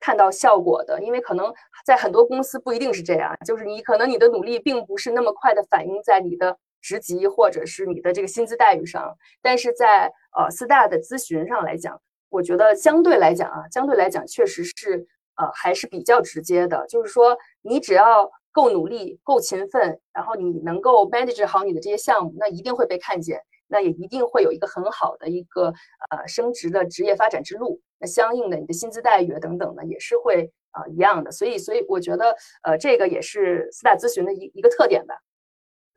[0.01, 1.01] 看到效果的。
[1.03, 1.53] 因为可能
[1.85, 12.01] 在很多公司不一定是这样，就是你可能你的努力并不是那么快的反映在你的职级或者是你的这个薪资待遇上，但是在呃四大的咨询上来讲。
[12.29, 15.07] 我觉得相对来讲啊，相对来讲确实是，
[15.37, 16.87] 呃，还是比较直接的。
[16.89, 25.73] 就是说，你只要够努力、够勤奋，然后你能够 manage 好你的这些项目，那一定会被看见，那也一定会有一个很好的一个
[26.11, 27.81] 呃升职的职业发展之路。
[27.99, 31.33] 那相应的，你的薪资待遇等等的也是会啊一样的。
[31.33, 35.15] 所以，所以我觉得，呃，这个也是四大咨询的一一个特点吧。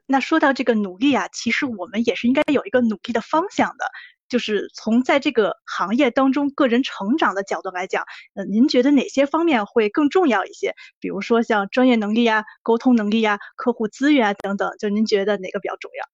[0.07, 3.85] 那说到这个努力啊，其实我们也是应该有一个努力的方向的。
[4.29, 8.03] 就是从在这个行业当中个人成长的角度来讲，
[8.35, 10.73] 呃，您觉得哪些方面会更重要一些？
[10.99, 16.05] 比如说像专业能力呀、沟通能力呀、客户资源啊等等，就您觉得哪个比较重要？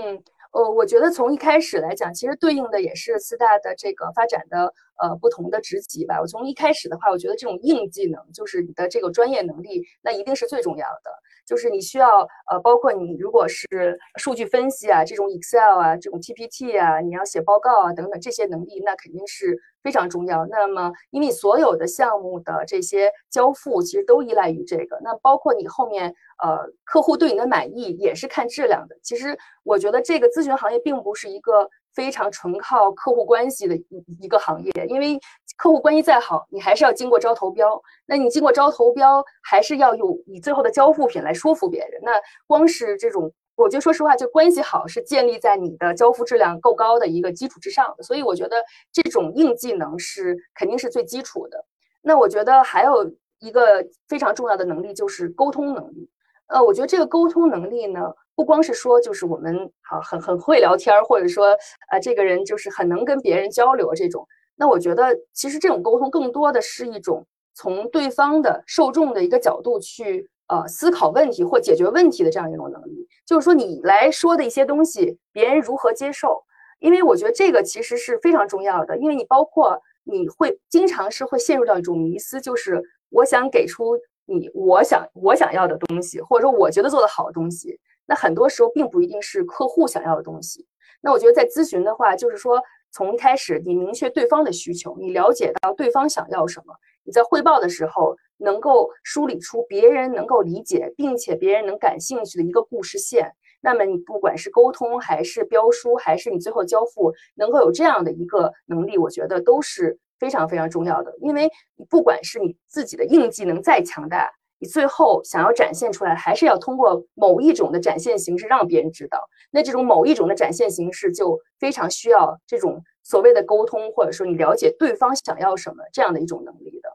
[0.00, 6.20] 嗯，呃，我觉得从一开始来讲，其实对应的也是四大的这个发展的呃不同的职级吧。
[6.20, 11.10] 我从一开始的话，我觉得这种硬技能，就是你的这个专业能力，那一定是最重要的。
[11.44, 20.46] 就是你需要，呃，包括你如果是数据分析啊，这种 Excel 啊，这种 PPT 啊，你要写报告啊等等这些能力，那肯定是非常重要。
[20.46, 28.96] 那么，因为所有的项目的这些交付其实都依赖于这个，那包括你后面，呃，客户对你的满意也是看质量的。
[29.02, 31.70] 其实我觉得这个咨询行业并不是一个。
[31.94, 35.20] 非常纯靠客户关系的一一个行业，因为
[35.58, 37.78] 客户关系再好，你还是要经过招投标。
[38.06, 42.00] 那你经过招投标，还是要有你最后的交付品来说服别人。
[42.02, 42.12] 那
[42.46, 48.02] 光是这种，我觉得说实话，就关系好是建立在你的交付质量够高的一个基础之上的。
[48.02, 51.62] 所以我觉得这种硬技能是肯定是最基础的。
[52.00, 56.08] 那我觉得还有一个非常重要的能力就是沟通能力。
[56.48, 58.00] 呃，我觉得这个沟通能力呢。
[58.34, 61.54] 不光是说，就是我们好很很会聊天儿，或者说，
[61.90, 64.26] 呃，这个人就是很能跟别人交流这种。
[64.56, 73.06] 那我觉得，其实这种沟通更多的是一种从对方的受众的一个角度去呃思考问题或解决问题的这样一种能力。
[73.26, 76.42] 就是说，你来说的一些东西，别人如何接受？
[76.80, 78.96] 因为我觉得这个其实是非常重要的。
[78.96, 83.98] 因为你包括你会经常是会陷入到一种迷思，就是我想给出
[84.32, 87.78] 你我想我想要的东西，或者说我觉得做的好的东西。
[88.06, 90.66] 那很多时候并不一定是客户想要的东西。
[91.00, 103.32] 那我觉得在咨询的话，就是说从一开始你明确对方的需求，你了解到对方想要什么，你在汇报的时候能够梳理出别人能够理解并且别人能感兴趣的一个故事线。
[103.60, 111.12] 那么你不管是沟通还是标书，还是你最后交付，能够有这样的一个能力，我觉得都是非常非常重要的。
[111.20, 114.30] 因为你不管是你自己的硬技能再强大，
[114.60, 119.18] 你最后想要展现出来，还是要通过某一种的展现形式让别人知道。
[119.50, 126.88] 那这种某一种的展现形式，就非常需要这种所谓的沟通，或者说你了解对方想要什么这样的一种能力的。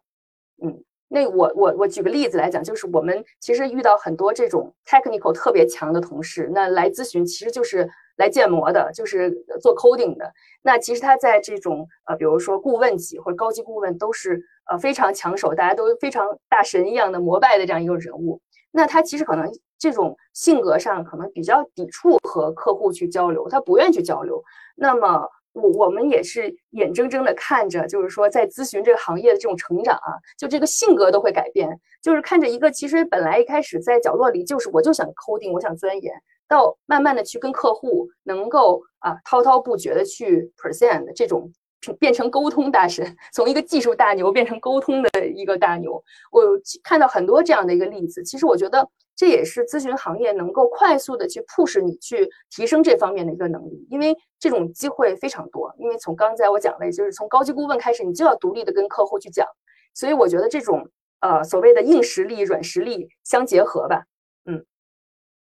[0.64, 0.84] 嗯。
[1.10, 10.32] 那我我我举个例子来讲，就是我们其实遇到很多这种 technical 特别强的同事，那来咨询其实就是来建模的，就是做 coding 的。
[10.62, 18.42] 那其实他在这种呃，比如说顾问级或者高级顾问，都是呃非常抢手，大家都非常大神一样的膜拜的这样一个人物。
[18.72, 19.50] 那他其实可能
[19.80, 24.44] 这种性格上可能比较抵触和客户去交流，他不愿意去交流。
[24.76, 25.30] 那么。
[25.54, 31.68] 我我们也是眼睁睁的看着，就是说在咨询这个行业的这种成长啊，就这个性格都会改变，
[32.00, 36.14] 就是看着一个其实本来一开始在角落里就是我就想 coding，我想钻研，
[36.48, 41.52] 到慢慢的去跟客户能够啊滔滔不绝的去 present 这种
[42.00, 46.44] 变成沟通大神， 从一个技术大牛变成沟通的一个大牛，我
[46.84, 48.90] 看到很多这样的一个例子，其实我觉得。
[49.20, 55.74] 这也是咨询行业能够快速的去 push 你去提升这方面的一个能力，因为这种机会非常多。
[55.80, 59.48] 因为从刚才我讲的，就是从高级顾问开始，你就要独立的跟客户去讲。
[59.96, 60.88] 所以我觉得这种
[61.22, 64.04] 呃所谓的硬实力、软实力相结合吧。
[64.46, 64.64] 嗯，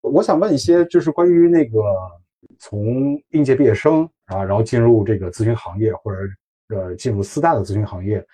[0.02, 1.80] 我想问一些，就是关于那个
[2.58, 6.18] 从应届毕业生啊，然后进入这个咨询行业，或者
[6.68, 8.24] 呃进入四大的咨询行业，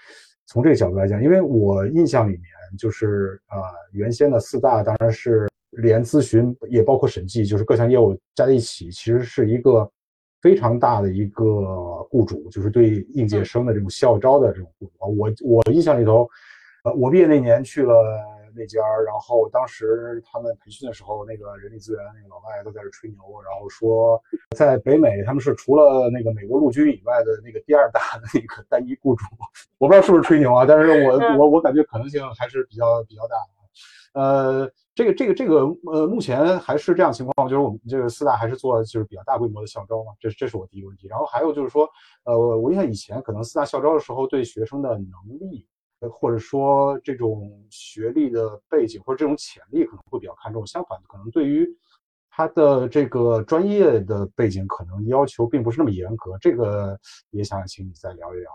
[0.46, 2.42] 从这个角度来讲，因为我印象里面。
[2.76, 9.90] 就是啊，原先的四大当然是连咨询也包括审计，就是各项业务加在一起，其实是一个
[10.42, 11.42] 非常大的一个
[12.10, 15.08] 雇主，就是对应届生的这种校招的这种雇主啊。
[15.08, 16.28] 我我印象里头，
[16.84, 17.94] 呃，我毕业那年去了
[18.58, 24.20] 那家，然后当时他们培训的时候，那个人力资源那个老外都在这吹牛，然后说
[24.56, 29.24] 在北美他们是除了那个美国陆军以外的那个第二大的那个单一雇主。
[29.78, 33.58] 我不知道是不是吹牛啊，但是我我我感觉可能性还是比较比较大的。
[34.14, 35.60] 呃，这个这个这个
[35.92, 41.06] 呃，目前还是这样情况，就是我们这个四大还是做就是比较大规模的校招嘛，这这是我第一个问题。
[41.06, 41.88] 然后还有就是说，
[42.24, 45.64] 呃，我印象以前可能四大校招的时候，对学生的能力，
[46.06, 51.66] 或者说这种学历的背景或者这种潜力可能会比较看重，相反，可能对于
[52.30, 56.38] 他的这个专业的背景可能要求并不是那么严格。
[56.40, 56.96] 这个
[57.30, 58.50] 也想请你再聊一聊。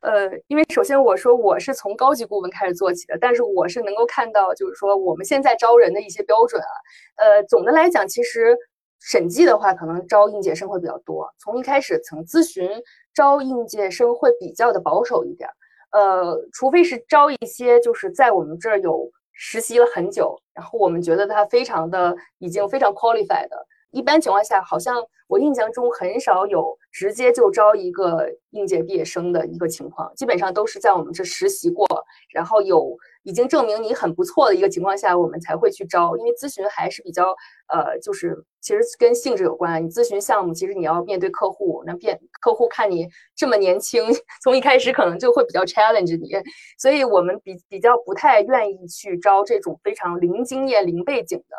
[0.00, 6.72] 呃，因为首先我说我是从高级顾问开始做起的，但是我是能够看到，就是说我们现在招人的一些标准啊。
[7.16, 8.56] 呃，总的来讲，其实
[9.00, 11.30] 审计的话，可能招应届生会比较多。
[11.38, 12.66] 从一开始从咨询
[13.12, 15.50] 招应届生会比较的保守一点。
[15.92, 23.66] 呃，除非是招一些就是在我们这儿有实习了很久，然后我们觉得他非常的已经非常 qualified 的。
[23.90, 31.86] 一般情况下，好像我印象中很少有直接就招一个应届毕业生的一个情况，基本上都是在我们这实习过，
[32.32, 36.16] 然后有已经证明你很不错的一个情况下，我们才会去招。
[36.16, 37.34] 因为咨询还是比较
[37.68, 39.84] 呃，就是其实跟性质有关。
[39.84, 44.04] 你咨询项目，其实你要面对客户，那变客户看你这么年轻，
[44.42, 46.30] 从一开始可能就会比较 challenge 你，
[46.78, 51.56] 所以我们比比较不太愿意去招这种非常零经验、零背景的。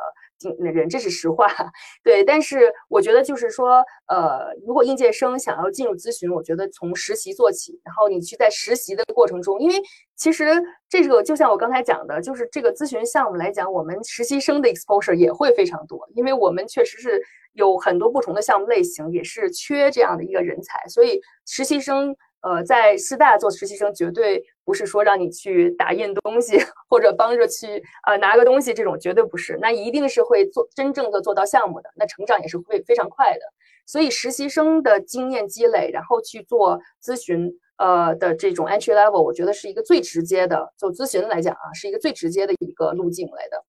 [0.60, 1.48] 人，这是实话，
[2.04, 2.24] 对。
[2.24, 9.76] 但是我觉得就是说，呃，如果应届生想要进入咨询，我觉得从实习做起，然后你去在实习的过程中，因为
[10.16, 10.46] 其实
[10.90, 17.22] 这个就像我刚才讲的，就是这个咨询项目来讲，我们实习生的 exposure 也会非常多，因为我们确实是
[17.54, 22.16] 有很多不同的项目类型，也是缺这样的一个人才，所以实习生。
[22.42, 26.58] 呃，在师大做实习生绝对不是说让你去打印东西
[26.90, 29.58] 或者帮着去呃拿个东西这种，绝对不是。
[29.62, 33.42] 那一定是会做真正的做到项目的，那成长也是会非常快的。
[33.86, 43.64] 所以实习生的经验积累，然后去做咨询呃的这种 entry level，我觉得是一个最直接的，做咨询来讲啊，是一个最直接的一个路径来的。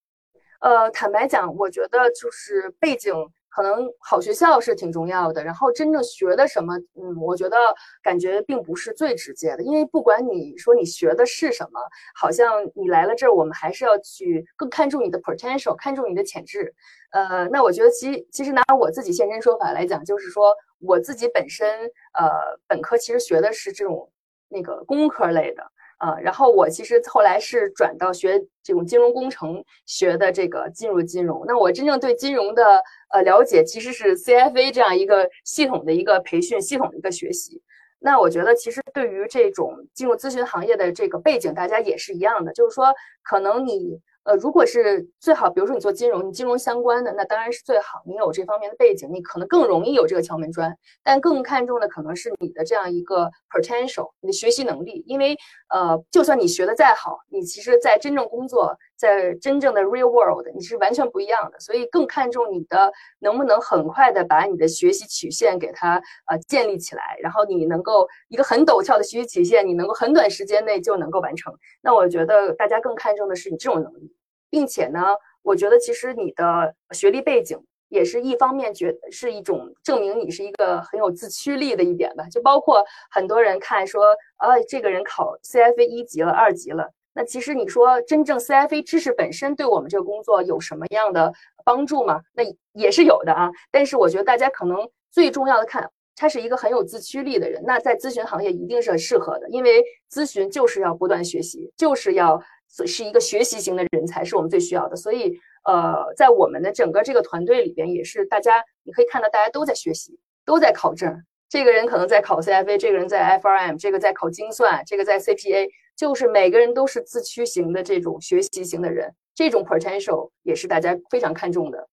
[0.60, 3.12] 呃，坦白讲，我觉得就是背景。
[3.54, 7.56] 可能好学校是挺重要的，然后真正学的什么，嗯，我觉得
[8.02, 11.80] 感觉并不是最直接的，因为不管你说你学的是什么，
[12.14, 16.74] 好像你来了这儿，我们还是要去更看重你的 potential，看重你的潜质。
[17.10, 21.68] 呃，那我觉得其其实拿我自己现身说法来讲，就是说我自己本身
[22.14, 24.10] 呃本科其实学的是这种
[24.48, 25.62] 那个工科类的。
[26.02, 31.44] 啊，然后我其实后来是转到学这种金融工程学的这个进入金融。
[31.46, 37.62] 那我真正对金融的呃了解，其实是 CFA 这样一个系统的一个培训系统的一个学习。
[38.00, 42.92] 那我觉得其实对于这种进入咨询行业的这个背景，大家也是一样的，就是说
[43.22, 50.76] 可能你呃，如果是最好，比如说你做金融，你金融相关的，那当然是最好，你有这方面的背景，你可能更容易有这个敲门砖。
[51.02, 55.02] 但更看重的可能是你的这样一个 potential，你的学习能力。
[55.06, 55.36] 因为
[55.68, 61.58] 呃，就算你学的再好，你其实在真正工作，在真正的 real world，你是完全不一样的。
[61.58, 66.00] 所以更看重你的能不能很快的把你的学习曲线给它
[66.30, 71.52] 呃建立起来，然后你能够一个很陡峭的学习曲线，你能够很短时间内就能够完成。
[71.82, 74.14] 那我觉得大家更看重的是你这种能力。
[74.48, 75.00] 并且呢，
[75.42, 82.24] 我觉得其实你的学历背景也是一方面，觉是一种证明你是一个很有自驱力的一点吧。
[82.30, 86.92] 就包括很多人看说，啊，这个人考 CFA 一级了、二级了。
[87.14, 91.32] 那其实你说真正 CFA 知识本身对我们这个工作有什么样的
[91.64, 92.20] 帮助吗？
[92.34, 92.42] 那
[92.72, 93.50] 也是有的啊。
[93.70, 102.42] 但是我觉得大家可能最重要的看，他是一个很有自驱力的人，那在咨询行业一定是很适合的，因为咨询就是要不断学习，就是要。
[102.86, 104.96] 是一个学习型的人才，是我们最需要的。
[104.96, 111.22] 所以，呃，在我们的整个这个团队里边，也是大家你可以看到，大家都在学习，都在考证。
[111.50, 121.88] 这个人可能在考 CFA，这个人在 FRM，这个在考精算，这个在 CPA，就是每个人都是自驱型的这种学习型的人，这种 potential 也是大家非常看重的。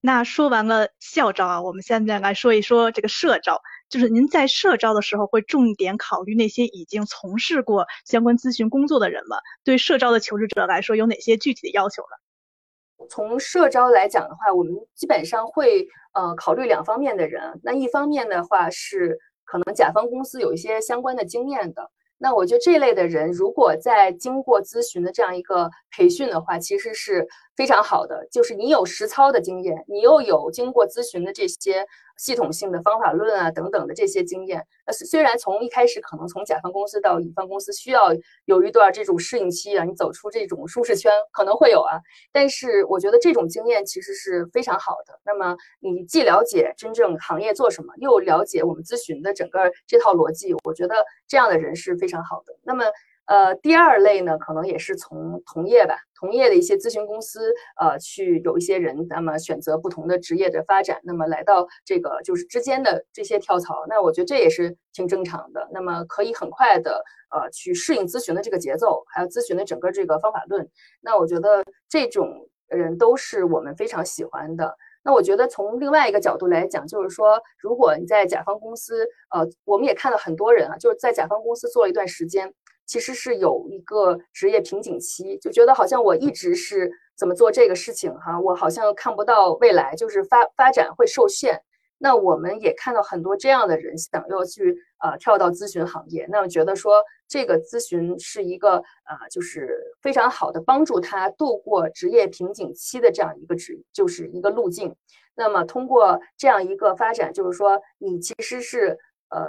[0.00, 3.60] 那说完了校招啊，我们现在来说一说这个社招。
[3.90, 9.36] 就是您在社招的时候会重点考虑那些已经从事过相关咨询工作的人吗？
[9.64, 13.06] 对社招的求职者来说，有哪些具体的要求呢？
[13.08, 17.60] 从社招来讲的话，我们基本上会呃考虑两方面的人。
[17.64, 21.90] 那一方面的话是可能甲方公司有一些相关的经验的。
[22.22, 27.26] 那我觉得这类的人，如果在经过咨询的这样一个培训的话，其实是
[27.60, 28.26] 非常好的。
[28.32, 31.86] 就是你有实操的经验，你又有经过咨询的这些。
[32.20, 41.98] 系统性的方法论啊，等等的这些经验，呃，虽然从一开始可能从甲方公司到乙方公司需要有一段这种适应期啊，你走出这种舒适圈可能会有啊，
[42.30, 45.18] 但是我觉得这种经验其实是非常好的。
[45.24, 52.54] 那么你既了解真正行业做什么，又了解我们咨询的整个这套逻辑，我觉得这样的人是非常好的。
[52.64, 52.84] 那么。
[53.30, 65.68] 呃，第二类呢，可能也是从同业吧，同业的一些咨询公司，呃，去有一些人，那么选择不同的职业的发展，那么来到这个就是之间的这些跳槽，那我觉得这也是挺正常的。
[65.72, 70.68] 那么可以很快的，呃，去适应咨询的这个节奏，还有咨询的整个这个方法论。
[71.00, 74.76] 那我觉得这种人都是我们非常喜欢的。
[75.02, 82.52] 那我觉得从另外一个角度来讲，就是说，如果你在甲方公司，呃，我们也看到很多人啊，就是在甲方公司做了一段时间。
[82.90, 91.62] 其实是有一个职业瓶颈期，就觉得好像我一直是怎么做这个事情哈，我好像看不到未来，就是发发展会受限。
[91.98, 104.96] 那我们也看到很多这样的人想要去呃跳到咨询行业，那么觉得说这个咨询是一个呃就是非常好的帮助他度过职业瓶颈期的这样一个职，就是一个路径。
[105.36, 109.46] 那么通过这样一个发展，就是说你其实是呃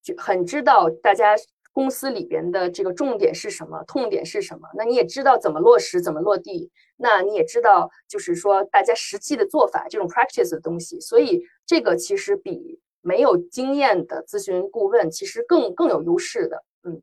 [0.00, 1.34] 就很知道大家。
[1.74, 4.68] 公司里边的这个重点是什么，痛点是什么？
[4.76, 6.70] 那你也知道怎么落实，怎么落地。
[6.96, 11.00] 那你也知道，就是说大家实际的做法，这种 practice 的东西。
[11.00, 16.64] 所以这个其实比没有经验的咨询顾问其实更更有优势的。
[16.84, 17.02] 嗯，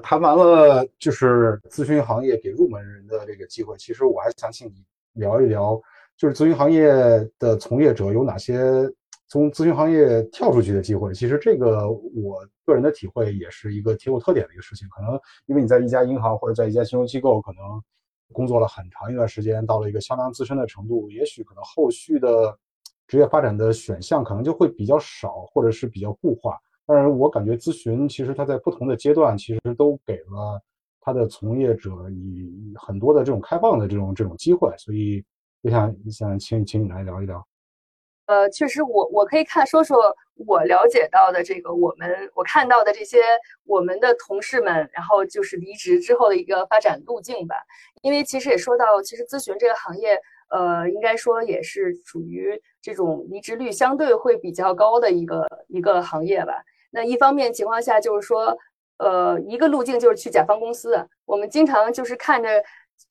[0.00, 4.84] 谈完了就是咨询行业给入门人的这个机会，其实我还想请你
[5.14, 5.78] 聊一聊，
[6.16, 6.88] 就是咨询行业
[7.36, 8.58] 的从业者有哪些？
[9.28, 14.88] 从咨询行业跳出去的机会，其实这个我个人的体会也是一个挺有特点的一个事情。
[14.88, 17.60] 可能因为你在一家银行或者在一家金融机构，可能
[18.32, 22.56] 工作了很长一段时间，到了一个相当资深的程度，也许可能后续的
[23.06, 26.58] 职业发展的选项可能就会比较少，或者是比较固化。
[26.86, 30.58] 但是我感觉咨询其实它在不同的阶段，其实都给了
[31.00, 34.74] 他的从业者以很多的这种开放的这种这种机会。
[34.78, 35.22] 所以
[35.60, 37.46] 我想想请请你来聊一聊。
[38.28, 40.14] 呃，确实，我我可以看说说
[40.46, 43.22] 我了解到的这个，我们我看到的这些
[43.64, 47.56] 我们的同事们，然后就是离职之后的一个发展路径吧。
[48.02, 50.20] 因为其实也说到，其实咨询这个行业，
[50.50, 56.52] 呃，应该说也是属于这种离职率相对会比较高的一个一个行业吧。
[56.90, 58.54] 那一方面情况下，就是说，
[58.98, 61.08] 呃，一个路径就是去甲方公司。
[61.24, 62.62] 我们经常就是看着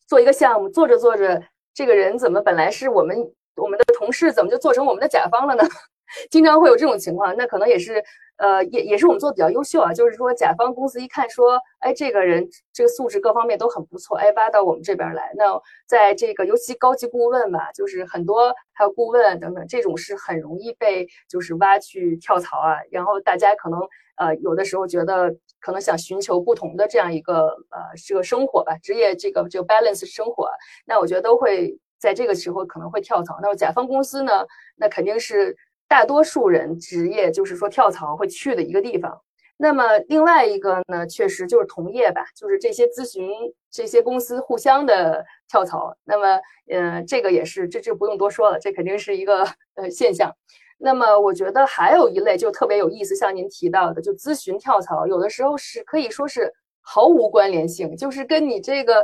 [0.05, 1.41] 做一个项目，做着做着，
[1.73, 3.33] 这个人怎么本来是我们。
[3.57, 5.63] 我们的同事怎么就做成我们的甲方了呢？
[6.31, 8.01] 经常会有这种情况，那可能也是
[8.37, 15.33] 呃，也也是我们做的比较优秀啊，就是说甲方公司一看说，哎，这个人这个素质各方面都很不错，哎，挖到我们这边来。
[15.35, 22.77] 那在这个尤其高级顾问吧，就是很多还有顾问等等，这种是很容易被就是挖去跳槽啊。
[22.89, 23.77] 然后大家可能
[24.15, 30.49] 呃有的时候觉得可能想寻求不同的这样一个呃这个生活吧，职业这个这个 balance 生活，
[30.85, 33.39] 那我觉得都会在这个时候可能会跳槽。
[33.41, 34.45] 那么甲方公司呢，
[34.75, 35.55] 那肯定是。
[35.89, 39.21] 大多数人职业就是说跳槽会去的一个地方。
[39.55, 43.31] 那么另外一个呢，确实就是同业吧，就是这些咨询
[43.71, 45.95] 这些公司互相的跳槽。
[46.03, 50.29] 那么，嗯，这个也是这这不用多说了，这肯定是一个呃现象。
[50.77, 59.01] 那么我觉得还有一类就特别有意思，像您提到的，就咨询跳槽，有的时候是可以说是毫无关联性，就是跟你这个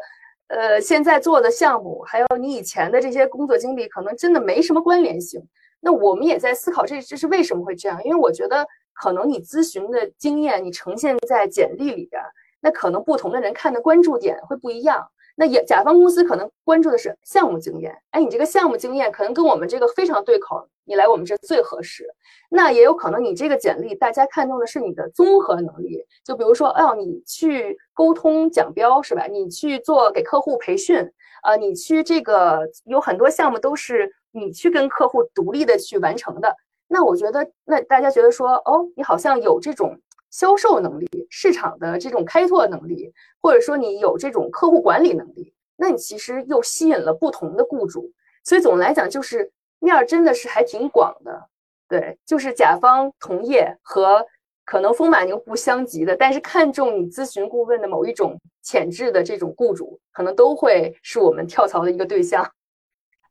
[0.54, 5.42] 呃现在做的项目，还有你以前的这些工作经历，可能真的没什么关联性。
[5.80, 8.02] 那我们也在思考，这这是为什么会这样？
[8.04, 12.22] 因为我觉得可能你咨询的经验，你呈现在简历里边，
[12.62, 15.06] 那可能不同的人看的关注点会不一样。
[15.36, 22.06] 那也甲方公司可能关注的是项目经验，哎，你这个项目经验可能跟我们这个非常对口，你来我们这最合适。
[22.50, 29.26] 那也有可能你这个简历，大家看重的是你的综合能力，就比如说，哦，你去沟通讲标是吧？
[29.28, 31.12] 你去做给客户培训，
[31.42, 34.12] 啊，你去这个有很多项目都是。
[34.36, 36.58] 你去跟客户独立的去完成的，
[36.88, 39.96] 那我觉得，那大家觉得说，哦，你好像有这种
[40.34, 48.12] 销售能力、市场的这种开拓能力，或者说你有这种客户管理能力，那你其实又吸引了不同的雇主。
[48.44, 51.50] 所以总的来讲，就是面儿真的是还挺广的。
[51.88, 54.26] 对，就是甲方同业和
[54.66, 62.44] 可能风马牛不相及的，但是看中你咨询顾问的某一种潜质的这种雇主，可能都会是我们跳槽的一个对象。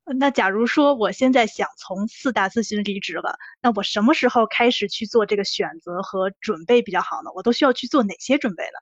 [0.04, 7.30] 那假如说我现在想从四大咨询离职了，那我什么时候开始去做这个选择和准备比较好呢？
[7.34, 8.78] 我都需要去做哪些准备呢？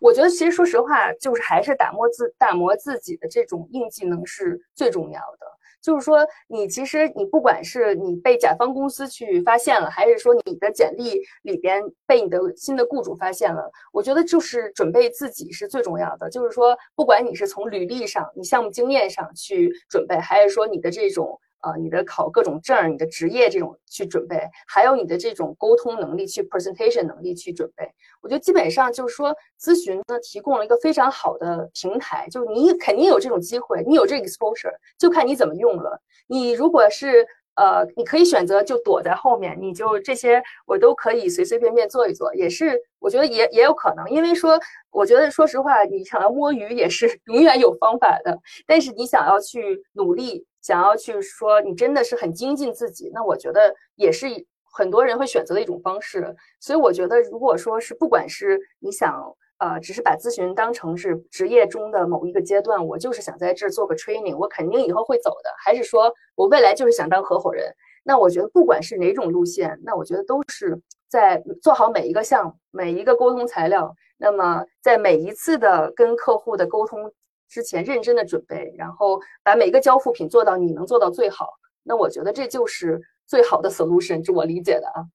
[0.00, 5.46] 我觉得其实说实话，就是还是打磨自打磨自己的这种硬技能是最重要的。
[5.84, 16.30] 就是说，你其实你不管是你被甲方公司去发现了，还是说你的简历里边被你的新的雇主发现了，我觉得就是准备自己是最重要的。
[16.30, 21.38] 就是说，不管你是从履历上、你项目经验上去准备，还是说你的这种。
[21.64, 27.90] 呃，你的考各种证，你的职业这种去准备，还有你的这种沟通能力去 presentation 能力去准备，
[28.20, 36.02] 我觉得基本上就是说，咨询呢提供了一个非常好的平台，就你肯定有这种机会，你有这个 exposure，就看你怎么用了。
[36.26, 44.60] 你如果是呃，你可以选择就躲在后面，你就这些我都可以随随便便做一做，也是我觉得也也有可能，因为说
[44.90, 50.44] 我觉得说实话，你想要摸鱼也是 永远有方法的，但是你想要去努力。
[50.64, 54.26] 想要去说你真的是很精进自己，那我觉得也是
[54.72, 56.34] 很多人会选择的一种方式。
[56.58, 59.22] 所以我觉得，如果说是不管是你想
[59.58, 65.50] 呃，只是把咨询当成是职业中的某一个阶段，我就是想在这做个 training，我肯定以后会走的。
[65.62, 67.70] 还是说我未来就是想当合伙人，
[68.02, 73.94] 那我觉得不管是哪种路线，那我觉得都是在做好每一个项目、每一个沟通材料。
[74.16, 77.12] 那么在每一次的跟客户的沟通。
[77.54, 81.50] 之前认真的准备，然后把每个交付品做到你能做到最好，
[81.84, 85.06] 那我觉得这就是最好的 solution，这我理解的啊。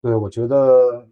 [0.00, 1.04] 对，我觉得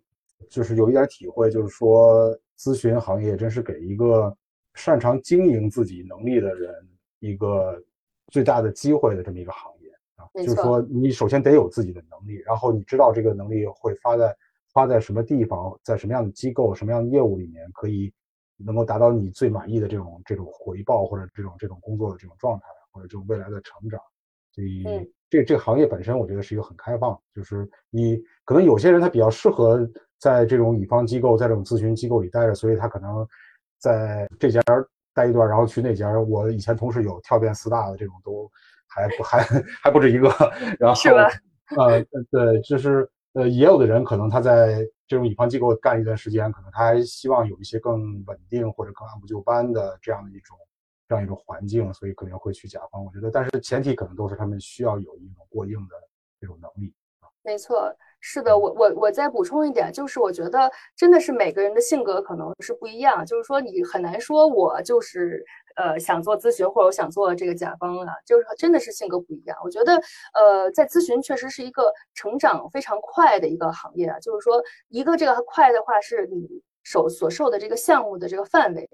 [0.49, 4.32] 就是有一点体会，就是说咨询行业真是给一个
[4.74, 6.72] 擅长经营自己能力的人
[7.18, 7.82] 一个
[8.28, 10.30] 最大的机会的这么一个行业啊。
[10.34, 14.36] 就是说，你首先得有自己的能力，然后你知道这个能力会发在
[14.72, 18.12] 发在什么地方，在什么样的机构、什么样的业务里面可以。
[18.59, 24.01] 能够达到你最满意的这种这种回报，或者这种这种工作的这种状态，或者这种未来的成长，
[24.53, 24.85] 所以
[25.29, 27.19] 这这个行业本身，我觉得是一个很开放。
[27.35, 29.89] 就是你可能有些人他比较适合
[30.19, 33.27] 在这种乙方机构，在这种咨询机构里待着，所以他可能
[33.79, 34.63] 在这家
[35.15, 36.19] 待一段，然后去那家。
[36.19, 38.51] 我以前同事有跳遍四大的这种，都
[38.87, 39.43] 还不还
[39.83, 40.29] 还不止一个。
[40.79, 41.01] 然后
[41.77, 42.01] 呃
[42.31, 44.87] 对，就是呃也有的人可能他在。
[45.07, 50.57] 这种乙方机构干一段时间，可能他还希望有一些更稳定或者更按部就班的这样的一种
[51.09, 53.05] 这样一种环境，所以可能会去甲方。
[53.05, 55.95] 我觉得，但是前提可能都是他们需要有一种过硬的
[56.41, 56.93] 这种能力。
[57.43, 65.45] 没错，是的，我我我再补充一点，就是我觉得真的是每个人的性格可能是不一样，就是说你很难说我就是。
[65.77, 69.57] 呃，想做咨询或者我想做这个甲方啊，就是真的是性格不一样。
[69.62, 69.95] 我觉得，
[70.35, 74.18] 呃，在咨询确实是一个成长非常快的一个行业啊。
[74.18, 76.49] 就是说，一个这个快的话，是你
[76.83, 78.89] 手所受的这个项目的这个范围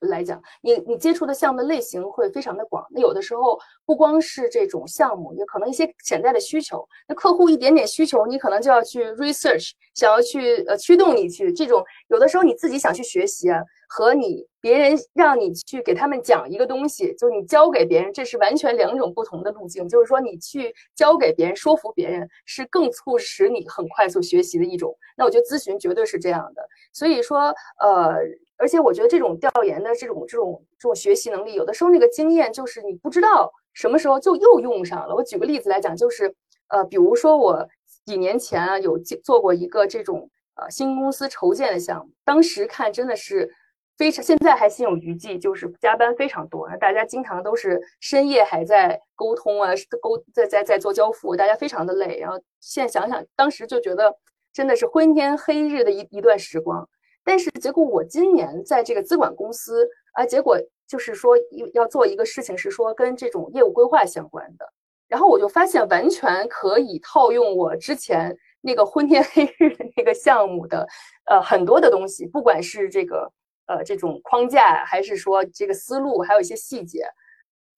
[0.00, 2.86] 来讲，你你接触的项目类型会非常的广。
[2.90, 6.88] 那有的时候不光是这种项目，也可能一些潜在的需求。
[7.06, 11.84] 那客户一点点需求，你可能就要去 research，想要去呃驱动你去这种。
[12.08, 13.62] 有的时候你自己想去学习啊，
[13.96, 19.88] 和你别人让你去给他们讲一个东西，就你教给别人，这是完全两种不同的路径。
[19.88, 24.92] 就是说你去教给别人，说服别人，是更促使你很快速学习的一种。
[25.16, 26.68] 那我觉得咨询绝对是这样的。
[26.92, 28.16] 所以说，呃。
[28.56, 35.14] 而且我觉得这种调研的这种这种这种学习能力，有的时候那个经验就是你不知道什么时候就又用上了。
[35.14, 36.32] 我举个例子来讲，就是
[36.68, 37.68] 呃，比如说我
[38.06, 43.52] 几年前啊有做过一个这种呃新公司筹建的项目，当时看真的是
[43.96, 49.70] 非常，现在还心有余悸，就是加班非常多，大家经常都是深夜还在沟通啊，
[50.02, 52.18] 沟在在在做交付，大家非常的累。
[52.18, 54.16] 然后现在想想，当时就觉得
[54.52, 56.88] 真的是昏天黑日的一一段时光。
[57.22, 61.36] 但是结果我今年在这个资管公司啊，结果就是说
[61.72, 64.66] 要做一个事情，是说跟这种业务规划相关的。
[65.06, 70.86] 然后我就发现完全可以套用我之前那个昏天黑日的那个项目的
[71.26, 73.30] 呃很多的东西，不管是这个
[73.66, 77.06] 呃这种框架，还是说这个思路，还有一些细节，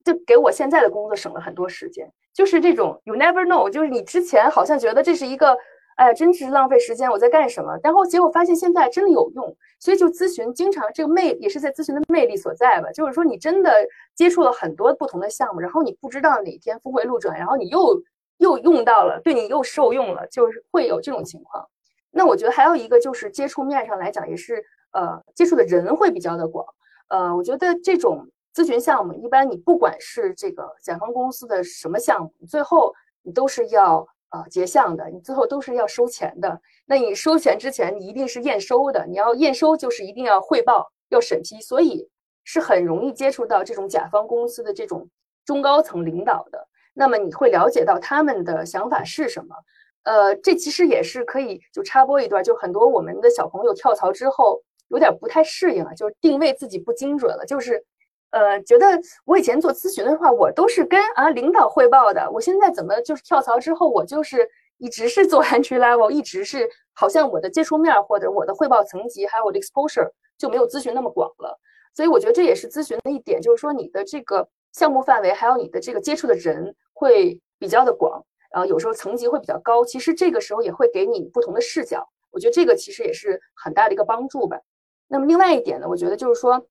[0.05, 2.13] 就给我现在的工作省了很多时间。
[2.33, 5.57] 就是这种 you never know，就是你之前好像觉得这是一个。
[5.97, 7.11] 哎呀，真是浪费时间！
[7.11, 7.75] 我在干什么？
[7.83, 12.93] 然后结果发现现在真的有用，所以就咨询经常这个魅也是在咨询的魅力所在吧。
[12.93, 13.73] 就是说你真的
[14.15, 17.99] 接触了很多不同的项目，然后你不知道哪天峰回路转，然后你又
[18.37, 21.67] 又用到了，对你又受用了，就是会有这种情况。
[22.11, 24.63] 那我觉得还有一个就是接触面上来讲，也是
[24.93, 26.67] 呃接触的人会比较的广。
[27.09, 34.07] 呃，我觉得这种咨询项目一般你不管是这个甲方公司的什么项目，最后你都是要。
[34.31, 36.61] 呃，结项的，你最后都是要收钱的。
[36.85, 39.07] 那你收钱之前，你一定是验收的。
[39.07, 42.11] 你要验收，就是一定要汇报，要审批，所以
[42.43, 45.09] 是很容易接触到这种甲方公司的这种
[45.45, 46.67] 中高层领导的。
[46.93, 49.55] 那么你会了解到他们的想法是什么？
[50.03, 57.85] 呃，这其实也是可以就插播一段，就很多我们的小朋友跳槽之后有点不太适应啊，就是定位自己不精准了，就是。
[58.31, 58.87] 呃，觉得
[59.25, 62.29] 我以前做咨询的话，我都是跟啊领导汇报的。
[62.31, 71.59] 我现在怎么就是跳槽之后，我就是一直是做 entry level，一直是好像我的接触面或者我的汇报层级还有我的 exposure 就没有咨询那么广了。
[71.95, 78.23] 所以我觉得这也是咨询的一点，就是说你的这个项目范围还有你的这个接触的人会比较的广，
[78.53, 79.83] 然后有时候层级会比较高。
[79.83, 84.61] 其实这个时候也会给你不同的视角，我觉得这个其实也是很大的一个帮助吧。
[85.09, 86.67] 那么另外一点呢，我觉得就是说。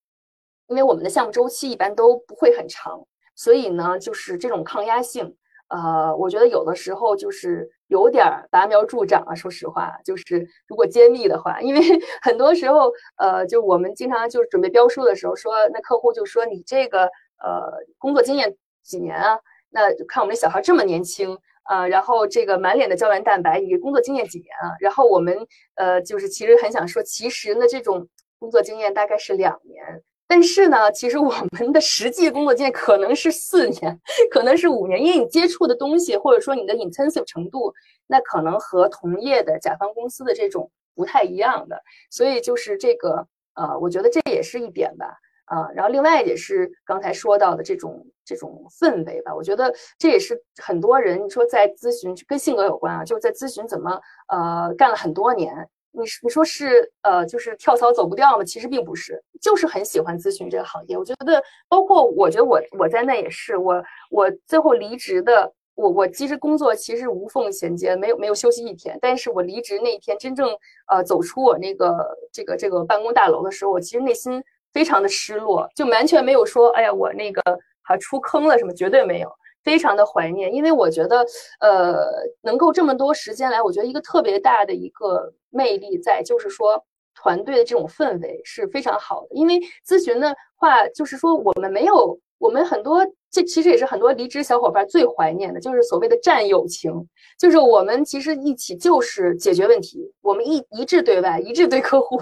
[0.68, 3.00] 因为我们的项目周期一般都不会很长，
[3.36, 5.36] 所以呢，就是这种抗压性，
[5.68, 9.36] 呃，我觉得有的时候就是有点拔苗助长啊。
[9.36, 11.80] 说实话，就是如果揭秘的话，因为
[12.24, 17.04] 很多时候，呃，就我们经常就是准备标书的时候，说那客户就说你这个
[17.44, 19.40] 呃工作经验几年啊？
[19.70, 24.74] 那看我们小孩这么年轻啊，然后这个满脸的胶原蛋白，你工作经验几年啊？
[24.80, 25.38] 然后我们
[25.76, 28.08] 呃就是其实很想说，其实呢这种
[28.46, 29.84] 工作经验大概是两年。
[30.28, 37.74] 但是呢，其实我们的实际工作经验可能是四年，可能是五年，因为你接触的东西或者说你的 intensive 程度，
[38.06, 41.82] 那可能和同业的甲方公司的这种不太一样的。
[42.12, 45.16] 所以就是这个，呃，我觉得这也是一点吧，
[45.46, 55.70] 啊，然后另外也是刚才说到的这种这种氛围吧，我觉得这也是很多人你说在咨询跟性格有关啊，就是在咨询怎么呃干了很多年。
[55.96, 58.44] 你你说是呃，就是跳槽走不掉吗？
[58.44, 60.98] 其实并不是，就是很喜欢咨询这个行业。
[60.98, 63.82] 我觉得，包括我觉得我我在内也是，我
[64.12, 68.98] 我最后离职的，我我其实工作其实无缝衔接，没有没有休息一天。
[69.02, 70.50] 但是我离职那一天，真正
[70.88, 74.44] 呃走出我那个这个这个办公大楼的时候，我其实内心
[74.74, 77.42] 非常的失落，就完全没有说，哎呀，我那个
[77.82, 79.30] 还出坑了什么，绝对没有。
[79.64, 81.26] 非常的怀念，因为我觉得，
[81.60, 81.96] 呃，
[82.44, 86.84] 能够这么多时间来，我觉得一个特别大的一个魅力在，就是说
[87.16, 89.28] 团队的这种氛围是非常好的。
[89.32, 96.92] 因为咨询的话，就是说我们没有，我们很多，这其实也是很多离职小伙伴最怀念的，就是所谓的战友情，
[97.40, 102.18] 就是我们其实一起就是解决问题，我们一一致对外，一致对客户。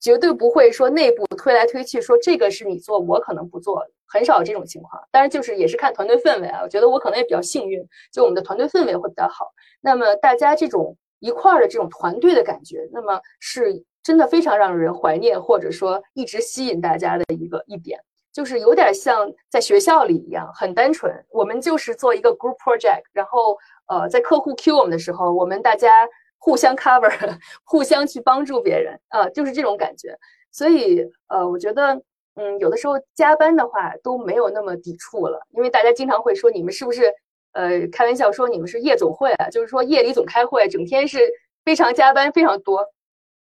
[0.00, 5.00] 绝对不会说内部推来推去，说这个是你做，我可能不做，很少这种情况。
[5.12, 6.58] 当然，就是也是看团队氛围啊。
[6.60, 7.80] 我觉得我可能也比较幸运，
[8.12, 9.52] 就我们的团队氛围会比较好。
[9.80, 17.98] 那么大家这种一块儿的这种团队的感觉，那么是真的非常让人怀念，或者说一直吸引大家的一个一点，
[18.32, 21.10] 就是有点像在学校里一样，很单纯。
[21.30, 23.56] 我们就是做一个 group project，然后
[23.86, 26.08] 呃，在客户 Q 我们的时候，我们大家。
[26.44, 27.08] 互相 cover，
[27.62, 30.18] 互相去帮助别人啊，就是这种感觉。
[30.50, 31.94] 所以呃，我觉得
[32.34, 37.14] 嗯，有的时候加班的话都没有那么抵触了，因为大家经常会说你们是不是
[37.52, 41.20] 呃开玩笑说你们是夜总会啊，就是说夜里总开会，整天是
[41.64, 42.86] 非常加班非常多。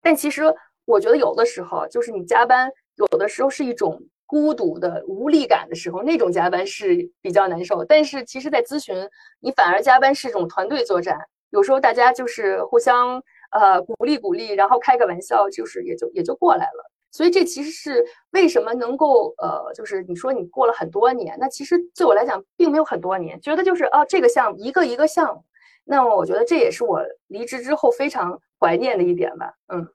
[0.02, 0.44] 但其实
[0.86, 4.02] 我觉得有的时候就是你加班，有的时候是一种。
[4.28, 7.86] 孤独的无力感的时候，那种加班是比较难受。
[7.86, 9.08] 但是其实，在咨询，
[9.40, 11.20] 你反而加班是一种团队作战。
[11.52, 13.22] 有时候大家就是互相
[13.52, 16.92] 呃鼓励鼓励，然后开个玩笑，就是也就也就过来了。
[17.16, 25.44] 所以这其实是为什么能够呃，就是你说你过了很多年，那其实对我来讲并没有很多年，觉得就是哦这个项目一个一个项目。
[25.86, 29.54] 那么我觉得这也是我离职之后非常怀念的一点吧。
[29.68, 29.88] 嗯，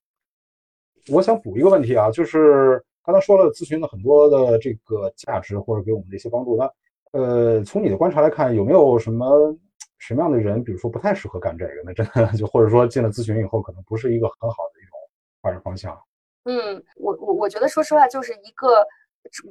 [1.10, 2.82] 我想补一个问题啊，就是。
[3.02, 6.70] 刚才说了咨询的很多的这个价值或者给我们的一些帮助，那
[7.18, 9.56] 呃，从你的观察来看，有没有什么
[9.98, 11.82] 什么样的人，比如说不太适合干这个？
[11.82, 14.92] 那真的就或者说进了咨询以后，可能不是一个很好的一种
[15.40, 15.98] 发展方向。
[16.44, 18.86] 嗯，我我我觉得说实话，就是一个。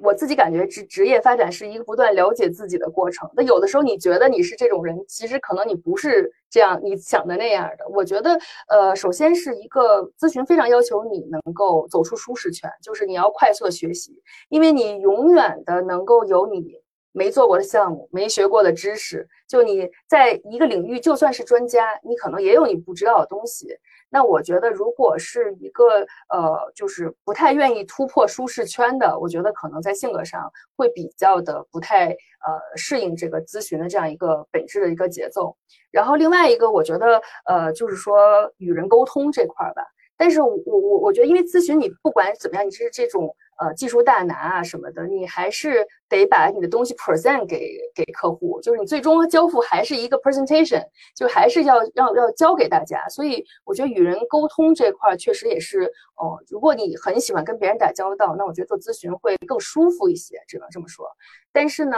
[0.02, 3.30] 我自己感觉职职业发展是一个不断了解自己的过程。
[3.36, 7.88] 那有的时候你觉得你是这种人，其实可能你不是这样你想的那样的。
[7.88, 8.36] 我觉得，
[8.68, 14.20] 呃，首先是一个咨询非常要求你能够走出舒适圈，就是你要快速的学习，
[14.50, 16.82] 因为你永远的能够有你
[17.12, 19.28] 没做过的项目、没学过的知识。
[19.48, 23.68] 就你在一个领域，就算是专家，你可能也有你不知道的东西。
[24.12, 26.00] 那我觉得，如果是一个
[26.30, 35.56] 呃，就是不太愿意突破舒适圈的，我觉得可能在性格上会比较的不太呃适应这个咨询的这样一个本质的一个节奏。
[35.92, 39.84] 然后另外一个，我觉得呃，就是说与人沟通这块儿吧。
[40.20, 43.36] 但是我我我觉得，因为咨询你不管怎么样，你是这种。
[43.62, 50.82] 呃，技术大拿啊什么的，你还是得把你的东西 present 给给客户，就是你最终交付还是一个 presentation，
[51.14, 53.06] 就还是要要要交给大家。
[53.10, 55.82] 所以我觉得与人沟通这块确实也是，
[56.16, 61.06] 哦，如果你很喜欢跟别人打交道，那我觉得做咨询会更舒服一些，只能这么说。
[61.52, 61.98] 但是呢。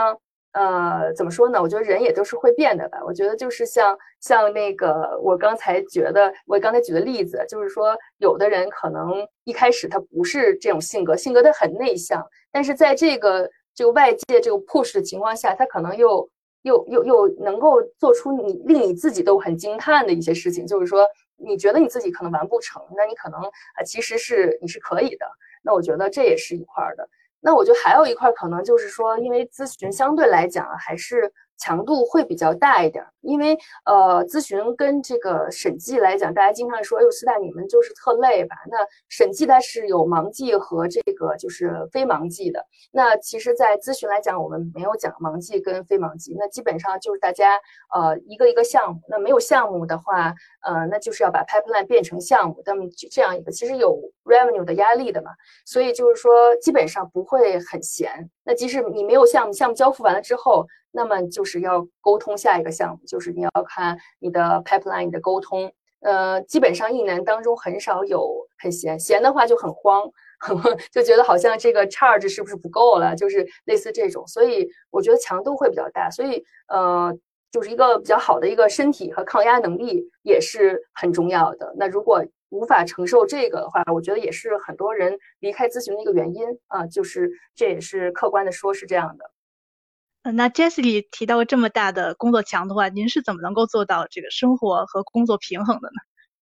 [0.52, 1.60] 呃，怎么说呢？
[1.60, 2.98] 我觉得人也都是会变的吧。
[3.04, 16.28] 我觉得就是像像那个，我刚才觉得，我刚才举的例子，就是说，有的人可能一开始他不是这种性格，性格他很内向，但是在这个这个外界这个 push 的情况下，他可能又
[16.62, 20.66] 又又又能够做出你令你自己都很惊叹的一些事情。
[20.66, 21.06] 就是说，
[21.38, 25.26] 你觉得你自己可能完不成，那你可能啊，其实是你是可以的。
[25.62, 27.08] 那我觉得这也是一块的。
[27.42, 31.30] 那我觉得还有一块可能就是说，因为咨询相对来讲还是。
[31.58, 38.56] 强度会比较大一点，因为呃，咨询跟这个审计来讲，大家经常说，哎呦，四大你们就是特累吧？
[38.70, 38.78] 那
[39.08, 42.66] 审计它是有盲记和这个就是非盲记的。
[42.90, 46.34] 那其实，在咨询来讲，我们没有讲盲记跟非盲记。
[46.38, 47.60] 那基本上就是大家
[47.94, 49.00] 呃一个一个项目。
[49.08, 52.60] 那没有项目的话，呃，那就是要把 pipeline 变成项目。
[52.64, 55.30] 那么就这样一个其实有 revenue 的压力的嘛，
[55.64, 58.28] 所以就是说基本上不会很闲。
[58.44, 60.66] 那即使你没有项目，项目交付完了之后。
[60.94, 70.02] 那么就是要沟通下一个项目，就是你要看你的 pipeline 的沟通，呃，基本上一年当中很少有很闲，闲的话就很慌，
[70.92, 77.16] 就觉得好像这个 charge 是不是不够了，就是类似这种，所以我觉得强度会比较大，所以呃，
[77.50, 81.72] 就是一个比较好的一个身体和抗压能力也是很重要的。
[81.78, 82.22] 那如果
[82.52, 90.32] 无法承受这个的话，我觉得也是很多人离开咨询的一个原因啊，就是这也是客观的说，是这样的。
[90.32, 95.94] 那 Jessie 提到这么大的工作强度啊，您是怎么能够做到这个生活和工作平衡的呢？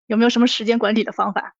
[0.07, 1.55] 有没有什么时间管理的方法？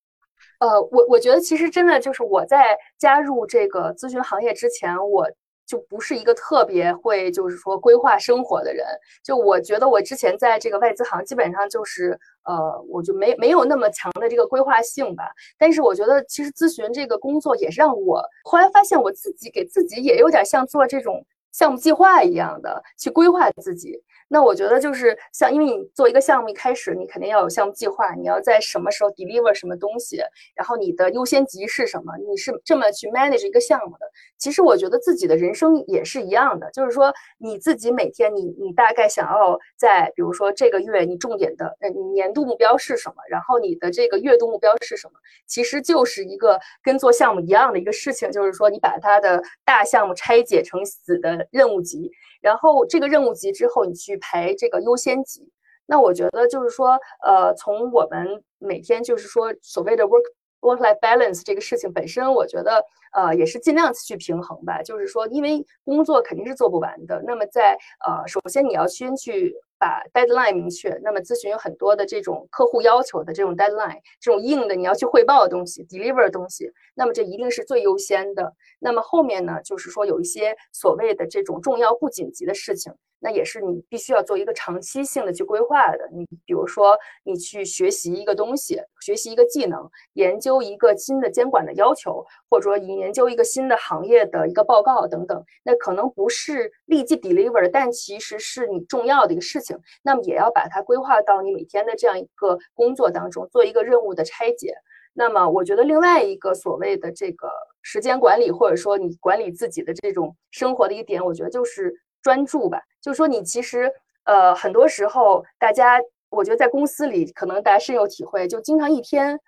[0.59, 5.29] 呃，我我觉得其实真的就是我在加入这个咨询行业之前，我
[5.69, 8.83] 就不是一个特别会就是说规划生活的人。
[9.23, 15.25] 就我觉得我之前在这个外资行，基本上就是呃，我就没没有那么强的这个规划性吧。
[15.57, 21.23] 但是我觉得其实咨询这个工作也让我后来发现我自己给自己也有点像做这种。
[21.51, 23.99] 项目计划一样的去规划自己。
[24.27, 30.21] 那我觉得就是像，因为你做一个项目一开始，你肯定要有项目计划，你要在什么时候 deliver 什么东西，
[30.53, 34.05] 然后你的优先级是什么，你是这么去 manage 一个项目的。
[34.39, 45.13] 其实我觉得自己的人生也是一样的，就是说你自己每天你你大概想要在，比如说这个月你重点的，呃，你年度目标是什么，然后你的这个月度目标是什么，
[45.45, 52.09] 其实就是一个跟做项目一样的一个事情，就是说你把它的大项目拆解成死的任务集。
[52.41, 55.51] 然后这个任务集之后，你去排这个优先级。
[55.85, 60.23] 那我觉得就是说，呃，从我们每天就是说所谓的 work
[60.61, 62.83] work life balance 这个事情本身，我觉得
[63.13, 64.81] 呃也是尽量去平衡吧。
[64.81, 67.21] 就是说，因为工作肯定是做不完的。
[67.25, 70.89] 那么在呃，首先你要先去把 deadline 明确。
[71.03, 78.53] 那么咨询有很多的这种客户要求的这种 deadline，这种硬的你要去汇报的东西，deliver 的东西，那么这一定是最优先的。
[78.79, 82.93] 那么后面呢，就是说有一些所谓的这种重要不紧急的事情。
[83.19, 86.09] 那也是你必须要做一个长期性的去规划的。
[86.11, 99.77] 你比如说，你去学习一个东西，学习一个技能，研究一个新的监管的要求，或者说你研究一个新的行业的一个报告等等，那可能不是立即 deliver，但其实是你重要的一个事情。
[100.01, 104.73] 那么也要把它规划到你每天的这样一个工作当中，做一个任务的拆解。
[105.13, 107.49] 那么我觉得另外一个所谓的这个
[107.81, 112.81] 时间管理，或者说你管理自己的这种生活的一点，我觉得就是专注吧。
[113.01, 113.91] 就是说，你其实，
[114.25, 115.99] 呃，很多时候，大家，
[116.29, 119.39] 我觉得在公司里，可能大家深有体会，就经常一天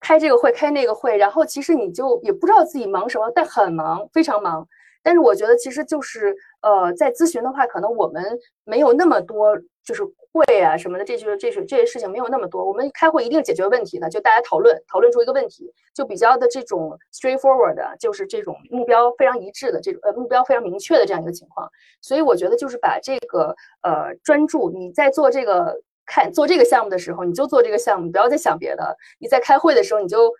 [0.00, 4.66] 开这个会，开那个会，然后其实你就也不知道自己忙什么，但很忙，非常忙。
[5.02, 10.02] 但是我觉得，其实就是，呃，在咨询的话，可能我们没有那么多，就是
[10.36, 12.64] 会啊什么的，这些这些这些事情没有那么多。
[12.64, 21.68] 我们开会一定解决问题的，就大家讨论，讨论出一个问题，就比较的这种 straightforward，的就是这种目标非常一致的这种，呃，目标非常明确的这样一个情况。
[22.02, 28.96] 所以我觉得，就是把这个，呃，专注你在做这个看做这个项目的时候，你就做这个项目，不要再想别的。
[29.18, 30.32] 你在开会的时候，你就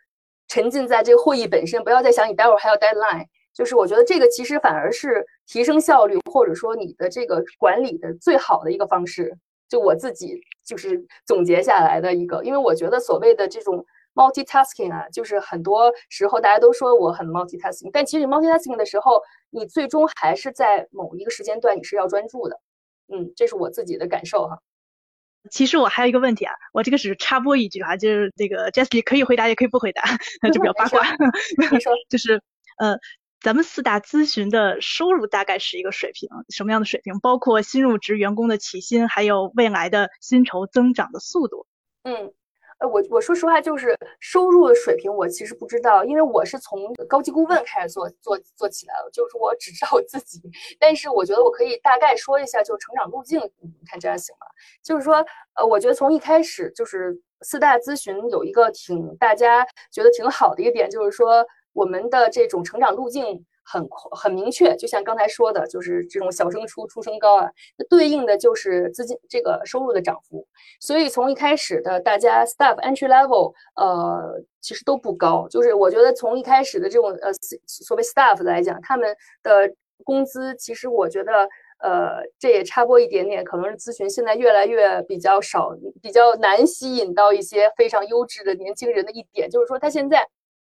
[0.48, 3.26] 沉浸在这个会议本身，不要再想你待会儿还要 deadline。
[3.54, 9.34] 就是我觉得这个其实反而是提升效率，或者说你的这个管理的最好的一个方式。
[9.68, 22.60] 就我自己就是总结下来的一个，因为我觉得所谓的这种 multitasking 啊，就是很多时候大家都说我很 multitasking，但其实 multitasking 的时候，你最终还是在某一个时间段你是要专注的。
[23.08, 24.58] 嗯，这是我自己的感受哈。
[25.50, 30.02] 其实我还有一个问题啊，我这个只是插播一句哈，就是这个 Jessie 可以回答也可以不回答，
[30.42, 31.04] 那 就比较 八卦。
[31.70, 32.42] 你说， 就是
[32.78, 32.98] 呃。
[33.42, 37.20] 咱们四大咨询的收入大概是一个水平，什么样的水平？
[37.20, 41.66] 包括新入职员工的起薪，还有未来的薪酬增长的速度。
[42.02, 42.32] 嗯，
[42.78, 50.40] 呃，我我说实话，就是收入的水平，我其实不知道，因为我是从高级顾问开始做做做起来的，就是我只知道我自己。
[50.80, 54.46] 但是我觉得我可以大概说一下，就是成长路径，你看这样行吗？
[54.82, 55.24] 就是说，
[55.54, 61.46] 呃，我觉得从一开始就是四大咨询有一个挺大家觉得挺好的一点，就是说。
[61.76, 67.50] 我们的这种成长路径很很明确，就像刚才说的，就是这种小升初、初升高啊，
[67.90, 70.46] 对应的就是资金这个收入的涨幅。
[70.80, 75.46] 所以从一开始的大家 staff entry level，呃，其实都不高。
[75.48, 77.30] 就是我觉得从一开始的这种呃
[77.66, 79.70] 所谓 staff 来讲，他们的
[80.02, 81.32] 工资其实我觉得，
[81.80, 90.26] 呃，这也插播一点点，可能是咨询现在越来越比较少，比较难吸引到一些非常优质的年轻人的一点，就是说他现在。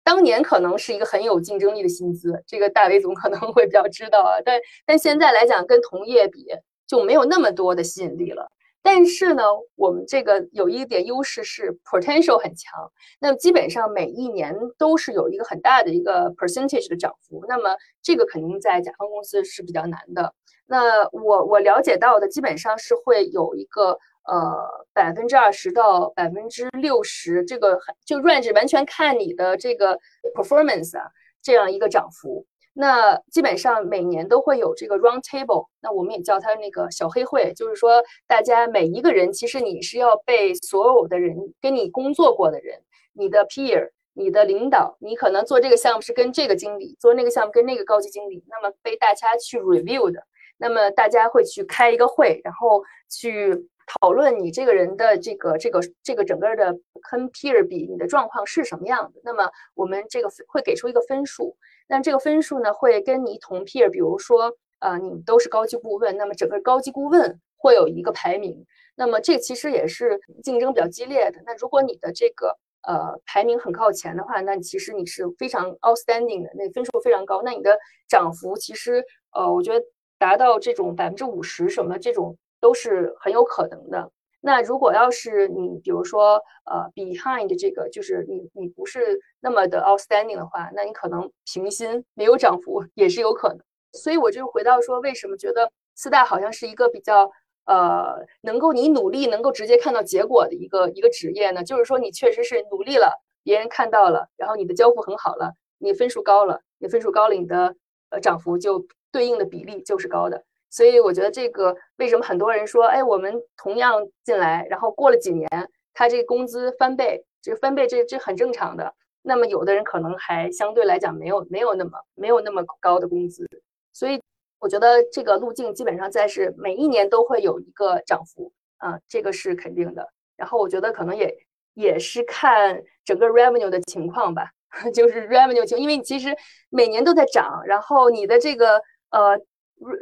[0.06, 4.38] 当年可能是一个很有竞争力的薪资，这个大伟总可能会比较知道啊。
[4.46, 6.46] 但但现在来讲，跟同业比
[6.86, 8.52] 就没有那么多的吸引力了。
[8.84, 9.42] 但是呢，
[9.76, 17.44] 我们这个有一点优势是 potential 很强，那么基本上每一年都是有一个很大的一个 percentage 的涨幅。
[17.50, 20.36] 那么这个肯定在甲方公司是比较难的。
[20.68, 23.98] 那我我了解到的基本上是会有一个。
[24.28, 30.00] 呃，百分之二十到百分之六十，这个就 range 完全看你的这个
[30.34, 31.12] performance 啊，
[31.44, 32.44] 这样一个涨幅。
[32.74, 42.82] 那基本上每年都会有这个 round table，那我们也叫它那个小黑会，就是说大家每一个人，其实你是要被所有的人跟你工作过的人，
[43.14, 50.24] 你的 peer，你的领导，你可能做这个项目是跟这个经理，做那个项目跟那个高级经理，那么被大家去 review 的，
[50.58, 53.70] 那么大家会去开一个会，然后去。
[53.86, 56.74] 讨论你这个人的这个这个这个整个的
[57.08, 59.22] compare 比，你的状况是什么样的？
[59.24, 61.56] 那么我们这个会给出一个分数，
[61.88, 68.66] 那这个分数呢会跟你同 peer，比如说呃你都是高级顾问，那么整个高级顾问会有一个排名，
[68.96, 71.40] 那么这其实也是竞争比较激烈的。
[71.46, 72.58] 那如果你的这个
[72.88, 77.78] 呃排名很靠前的话，那其实你是非常 outstanding 的，那分数非常高，那你的
[78.08, 79.86] 涨幅其实呃我觉得
[80.18, 82.36] 达到这种百分之五十什么这种。
[82.60, 84.12] 都是很有可能的。
[84.42, 93.60] 那如果要是你，比如说，呃，behind 这个，就是你你不是那么的 outstanding 的话，那你可能平薪没有涨幅也是有可能。
[93.94, 97.32] 所以我就回到说，为什么觉得四大好像是一个比较
[97.66, 101.64] 呃，能够你努力能够直接看到结果的一个一个职业呢？
[101.64, 107.76] 就是说你确实是努力了，别人看到了，然后你的交付很好了，你分数高了，你分数高了，你的
[108.12, 110.44] 呃涨幅就对应的比例就是高的。
[110.76, 115.50] 所以我觉得这个为什么很多人说，哎，我们同样进来，然后过了几年，
[115.94, 118.94] 他这工资翻倍，这翻倍这这很正常的。
[119.22, 123.48] 那么有的人可能还相对来讲没有没有那么没有那么高的工资。
[123.94, 124.22] 所以
[124.60, 130.06] 我觉得这个路径基本上在是每一年都会有一个涨幅啊，这个是肯定的。
[130.36, 131.34] 然后我觉得可能也
[131.74, 134.50] 也是看整个 revenue 的情况吧，
[134.94, 136.36] 就是 revenue 情，因为其实
[136.70, 139.40] 每年都在涨，然后你的这个呃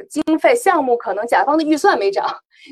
[0.09, 2.25] 经费项目可能甲方的预算没涨，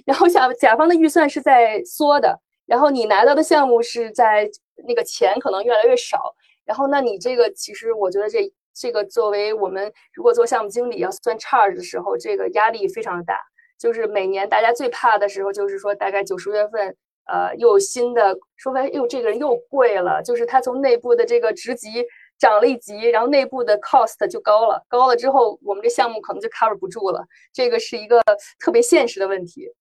[0.05, 4.49] 然后甲甲方的预算是在缩的，然后你拿到的项目是在
[4.87, 6.35] 那个钱可能越来越少，
[6.65, 8.51] 然后那你这个其实我觉得这。
[8.73, 13.37] 这个作为我们如果做项目经理要算 charge 的时候，这个压力非常大。
[13.77, 16.95] 就是每年大家最怕的时候，就是说大概九十月份，
[17.25, 22.05] 呃，又有新的说白，又这个人又贵了，就是他从内部的这个职级
[22.41, 27.23] 涨了一级，然后内部的 cost 就高了，高了之后，我们这项目可能就 cover 不住了。
[27.53, 28.21] 这个是一个
[28.59, 29.71] 特别现实的问题。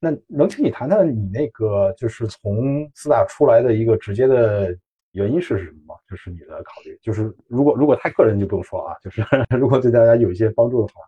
[0.00, 4.76] 那能请你谈谈你那个就是从四大出来的一个直接的？
[5.12, 5.94] 原因是什么吗？
[6.08, 9.24] 就是你的考虑，就是如果如果太个人就不用说啊，就是
[9.58, 11.00] 如果对大家有一些帮助的话。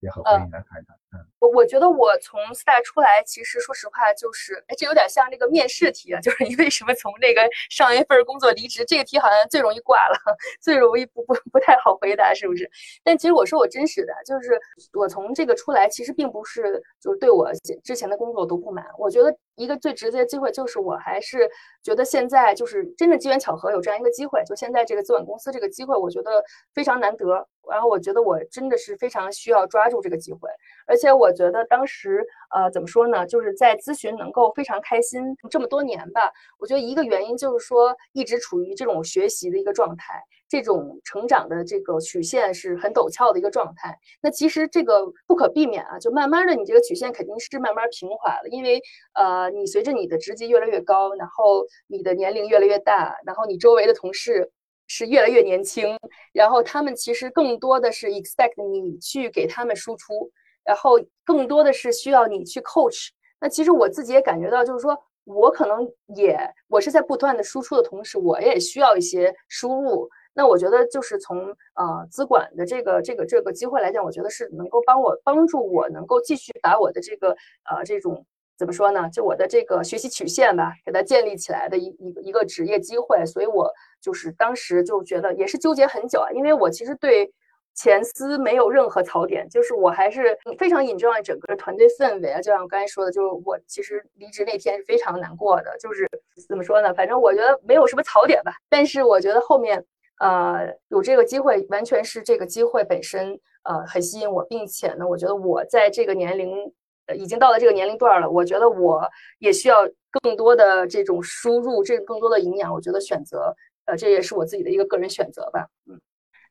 [0.00, 0.94] 也很欢迎来看一看。
[1.38, 8.84] 我我觉得我从四大出来，其实说实话就是，哎，这有点像这个面试题啊，就是你为什么从那个上一份工作离职？
[8.84, 10.16] 这个题好像最容易挂了，
[10.60, 12.70] 最容易不不不太好回答，是不是？
[13.02, 14.58] 但其实我说我真实的，就是
[14.94, 17.52] 我从这个出来，其实并不是就对我
[17.82, 18.86] 之前的工作都不满。
[18.98, 21.50] 我觉得一个最直接的机会就是，我还是
[21.82, 26.42] 觉得现在就是真的机缘巧合有这样一个机会，就现在这个资管公司这个机会，我觉得
[26.72, 27.46] 非常难得。
[27.70, 30.50] 然后我觉得我真的是非常需要抓住这个机会，
[30.86, 32.24] 而且我觉得当时
[32.54, 36.32] 呃怎么说呢，就是在咨询能够非常开心这么多年吧。
[36.58, 43.98] 我觉得一个原因就是说一直处于这种学习的一个状态，这种成长的这个曲线是很陡峭的一个状态。
[44.20, 48.80] 那其实这个不可避免啊，就慢慢的你这个曲线肯定是慢慢平滑了，因为
[49.14, 54.50] 呃你随着你的职级越来越高，然后你的年龄越来越大，然后你周围的同事。
[54.86, 55.98] 是越来越年轻，
[56.34, 60.30] 然后他们其实更多的是 expect 你去给他们输出，
[60.64, 63.08] 然后更多的是需要你去 coach。
[63.40, 65.86] 那其实我自己也感觉到，就是说我可能
[66.16, 66.38] 也
[66.68, 70.08] 我是在不断的输出的同时，我也需要一些输入。
[70.32, 77.30] 那我觉得就是从呃资管的这个这个这个机会来讲，我觉得是能够帮我帮助我能够继续把我的这个
[77.70, 78.26] 呃这种。
[78.56, 79.10] 怎么说呢？
[79.10, 83.68] 就我的这个学习曲线吧，给它建立起来的一一个一个职业机会，所以我
[84.00, 87.32] 就是当时就觉得也是纠结很久啊，因为我其实对
[87.74, 92.40] 前司没有任何槽点，就是我还是非常 enjoy 整个团队氛围啊。
[92.40, 96.08] 就像我刚才说的，就是我其实离职那天是非常难过的，就是
[96.48, 96.94] 怎么说呢？
[96.94, 98.52] 反正我觉得没有什么槽点吧。
[98.68, 99.84] 但是我觉得后面
[100.20, 106.72] 呃有这个机会，完全是这个机会本身呃很吸引我，并且呢，我觉得我在这个年龄。
[107.14, 109.06] 已经到了这个年龄段了，我觉得我
[109.38, 109.86] 也需要
[110.22, 112.72] 更多的这种输入，这更多的营养。
[112.72, 113.54] 我觉得选择，
[113.84, 115.66] 呃，这也是我自己的一个个人选择吧。
[115.86, 116.00] 嗯，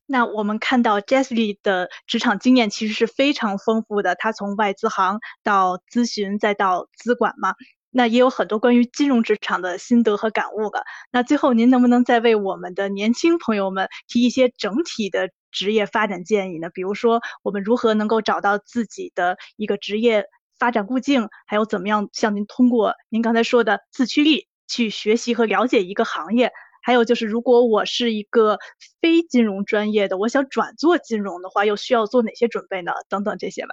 [0.06, 7.56] 那我们看到 Jessie 的职场经验其实是非常丰富的，他从外资行到咨询再到资管嘛，
[7.89, 10.84] 那也有很多关于金融职场的心得和感悟的。
[11.12, 16.70] 那最后您能不能再为我们的年轻朋友们提一些整体的职业发展建议呢？
[16.74, 20.26] 比如说，我们如何能够找到自己的一个职业？
[20.60, 28.59] 发展路径，还有怎么样像您通过您刚才说的自驱力去学习和了解一个行业，还有就是如果我是一个
[29.01, 32.91] 非金融专业的，我想转做金融的话，又需要做哪些准备呢？
[33.09, 33.69] 等等这些吧。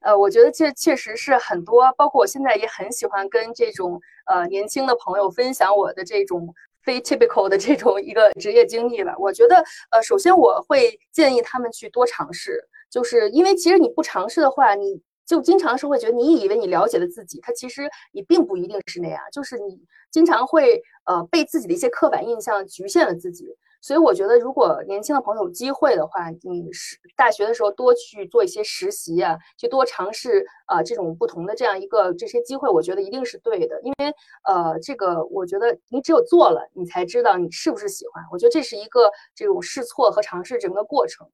[0.00, 9.14] 呃，我觉得这确实是很多，包括我现在也很喜欢跟这种呃年轻的朋友分享我的这种非 typical 的这种一个职业经历吧。
[9.18, 15.00] 我觉得呃，首先我会建议他们去多尝试，就是因为其实你不尝试的话，你。
[15.32, 19.80] 就经常是会觉得你以为你了解了自己，他其实你并不一定是那样，就是你
[20.10, 23.56] 经常会呃被自己的一些刻板印象局限了自己。
[23.80, 33.80] 所以我觉得，如果年轻的朋友有机会的话，你是大学的时候多去做一些实习啊，去多尝试啊这种不同的这样一个这些机会，我觉得一定是对的。
[33.82, 34.14] 因为
[34.44, 38.22] 呃这个我觉得你只有做了，你才知道你是不是喜欢。
[38.30, 41.26] 我觉得这是一个这种试错和尝试整个过程。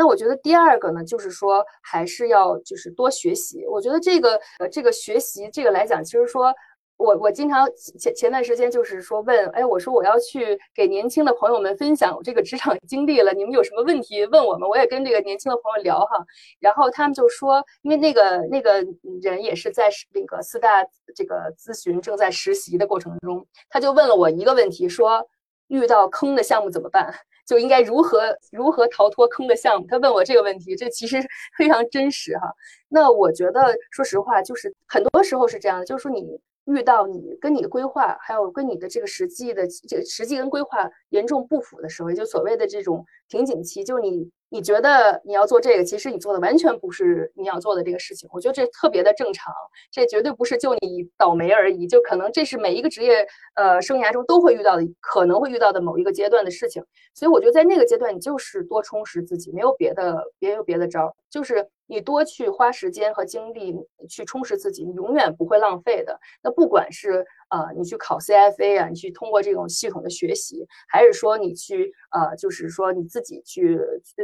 [0.00, 3.66] 那我觉得第二个呢，就是说还是要就是多学习。
[3.66, 6.54] 我觉得这个呃这个学习这个来讲，其实说
[6.96, 14.66] 我我经常前前段时间就是说问，哎，我说我要去给年轻的朋友们分享这个职场经历了，你们有什么问题问我们？
[14.66, 16.24] 我也跟这个年轻的朋友聊哈，
[16.60, 18.82] 然后他们就说，因为那个那个
[19.20, 20.82] 人也是在那个四大
[21.14, 25.26] 这个咨询正在实习的过程中，他就问了我一个问题，说
[25.70, 27.14] 遇到坑的项目怎么办？
[27.46, 29.86] 就应该如何如何逃脱坑的项目？
[29.88, 31.16] 他问我这个问题，这其实
[31.56, 32.52] 非常真实哈。
[32.88, 48.28] 那我觉得，说实话，就是很多时候是这样的，就是说你遇到你跟你的规划，还有跟你的这个实际的这个实际跟规划严重不符的时候，就所谓的这种瓶颈期，就是你你觉得你要做这个，其实你做的完全不是你要做的这个事情。
[48.32, 49.54] 我觉得这特别的正常，
[49.90, 56.84] 这绝对不是就你倒霉而已，就可能这是每一个职业呃生涯中都会遇到的，可能会遇到的某一个阶段的事情。
[57.14, 61.68] 所以我觉得在那个阶段，你就是多充实自己，没有别的，别有别的招，就是。
[61.90, 63.74] 你多去花时间和精力
[64.08, 66.18] 去充实自己，你永远不会浪费的。
[66.40, 73.80] 那不管是呃你去考 CFA 啊，你去通过这种系统的学习，还是说你去呃就是说你自己去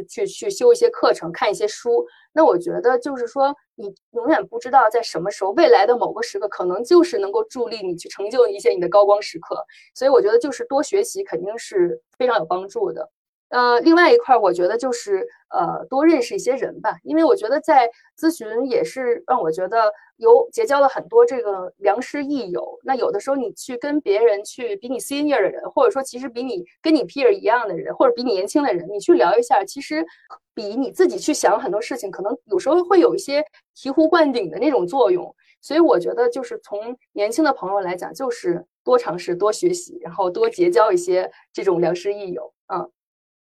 [0.09, 9.65] 去去修一些课程、看一些书，那我觉得就是说你永远不知道在什么时候，未来的某个时刻，可能就是能够助力你去成就一些你的高光时刻。
[9.93, 13.11] 所以我觉得就是多学习肯定是非常有帮助的。
[13.49, 17.89] 呃，另外一块，我觉得就是呃，多认识一些人吧，因为我觉得在
[18.19, 22.79] 咨询也是让我觉得有结交了很多这个良师益友。
[22.83, 30.05] 那有的时候你去跟别人去比你 senior 的人，或者说其实比你跟你 peer 一样的人，或者比你年轻的人，你去聊一下，其实
[30.53, 33.41] 比你自己去想很多事情，可能有时候会有一些
[33.77, 35.33] 醍醐灌顶的那种作用。
[35.63, 42.91] 所以我觉得就是从年轻的朋友来讲，就是多尝试、多学习，然后多结交一些这种良师益友，嗯。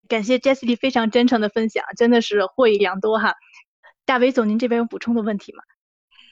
[0.07, 3.33] 感谢 Jessie 非常真诚的分享，真的是获益良多哈。
[4.05, 5.63] 大伟总，您这边有补充的问题吗？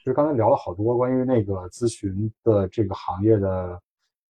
[0.04, 3.80] 就是刚才聊了好多关于那个咨询的这个行业的，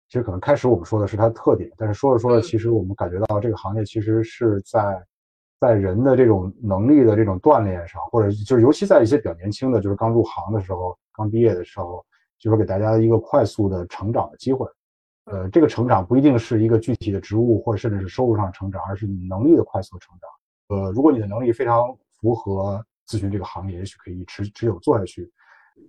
[0.09, 5.03] 其实可能开始我们说的是它的特点，但是说着说着，其实我们感觉到这个行业其实是在
[5.61, 12.05] 在人的这种能力的这种锻炼上，或者就是尤其在一些比较年轻的，就是刚入行的时候、刚毕业的时候，
[12.39, 14.69] 就是给大家一个快速的成长的机会。
[15.25, 20.77] 呃，这个成长不一定是一个具体的职务或者甚至是收入上成长，而是你能力的快速成长。
[20.77, 25.31] 呃，如果你的能力非常符合咨询这个行业，也许可以持持久做下去。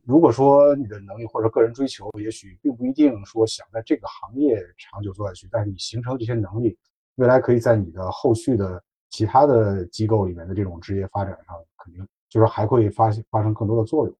[0.05, 6.77] 如果说你的能力或者个人追求，也许并不一定说想在这个行业长久做下去，但是你形成这些能力，
[7.15, 14.15] 未来可以在你的后续的其他的机构里面的这种职业发展上，肯定就是还会发发生更多的作用。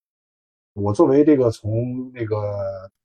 [0.74, 2.54] 我作为这个从那个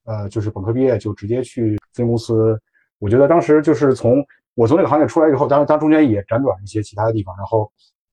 [0.05, 2.59] 呃，就是本科毕业就直接去咨询公司，
[2.99, 7.71] 我觉得当时就是从我从这个行业出来以后，当然当中间也辗转一些其他的地方，然后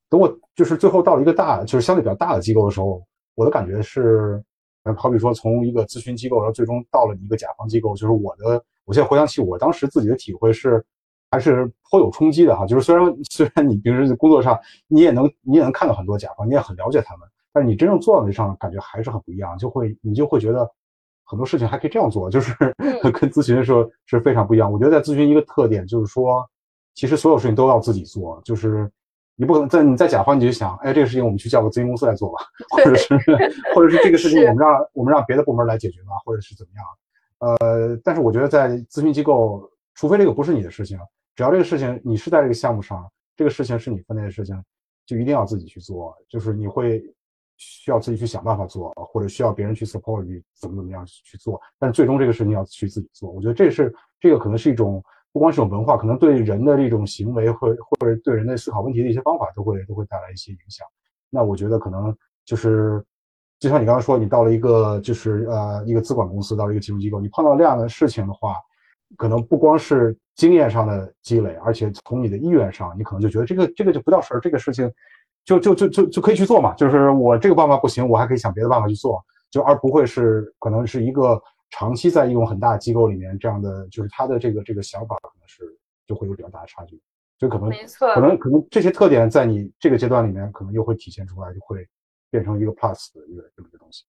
[0.10, 3.01] 等我就是最后到了一个大，就是相对比较大的机构的时候，
[3.36, 4.43] 我的感觉是，
[4.97, 10.84] 好比说从一个咨询机构，然后最终到了一个甲方机构，就是我的，我现在回想起我当时自己的体会是，
[11.32, 12.66] 还是颇有冲击的哈。
[12.66, 17.28] 就是虽然 虽然你平时工作上你也能你也能看到很多甲方，你也很了解他们。
[17.56, 20.70] 但是你真正做到那上，感觉还是很不一样，就会你就会觉得
[21.24, 22.53] 很多事情还可以这样做，就是
[23.01, 24.70] 跟咨询的时候是非常不一样。
[24.70, 26.45] 我觉得在咨询一个特点就是说，
[26.95, 28.91] 其实所有事情都要自己做，就是
[29.38, 32.43] 你不可能在你在甲方你就想，哎，这个事情我们去叫个咨询公司来做吧，
[32.76, 33.18] 或者是
[33.74, 37.58] 或者是这个事情我们让我们让别的部门来解决吧，或者是怎么样？
[37.58, 40.99] 呃，但是我觉得在咨询机构，除非这个不是你的事情，
[41.38, 44.62] 只要这个事情你是在这个项目上，这个事情是你分内的事情，
[45.06, 47.01] 就一定要自己去做，就是你会。
[47.58, 53.32] 需要自己去想办法做，或者需要别人去 support 你怎么怎么样去做，但最终这个事情要去自己做。
[53.32, 60.86] 我觉得这是这个可能是一种不光是种文化，可能对人的这种行为或或者对人的思考问题的一些方法都会都会带来一些影响。
[61.30, 63.03] 那我觉得可能就是
[63.60, 68.56] 就像你刚刚说，你到了一个就是呃一个资管公司，到了一个金融机构，你碰到这样的事情的话，
[69.18, 74.91] 可能不光是经验上的积累，而且从你的意愿上，你可能就觉得这个这个就不叫事儿，这个事情。
[75.45, 81.39] 就就就就就可以去做嘛，就是我这个办法不行，我还可以想别的办法去做，就而不会是可能是一个
[81.69, 85.63] 长期在一种很大机构里面这样的，就是他的这个这个想法可能是
[86.07, 86.99] 就会有比较大的差距，
[87.39, 91.87] 所以可能没错，可能可能这些特点在你这个阶段里面可能又会体现出来，就会
[92.31, 94.03] 变成一个 plus 的一个这么一个东西。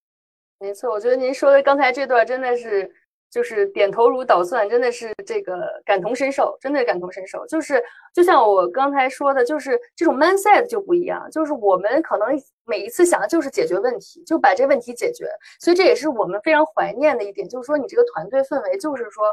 [0.58, 2.90] 没错，我觉得您说的刚才这段真的是。
[3.30, 7.46] 就是点头如捣蒜，真的是这个感同身受，真的感同身受。
[7.46, 7.82] 就是
[8.14, 11.28] 就像我刚才说的，就是这种 mindset 就不一样。
[11.30, 12.28] 就是我们可能
[12.64, 15.26] 每一次想的就是解决问题，就把这问题解决。
[15.60, 19.24] 所以这也是我们非常怀念的一点，就是说你这个团队氛围，就是说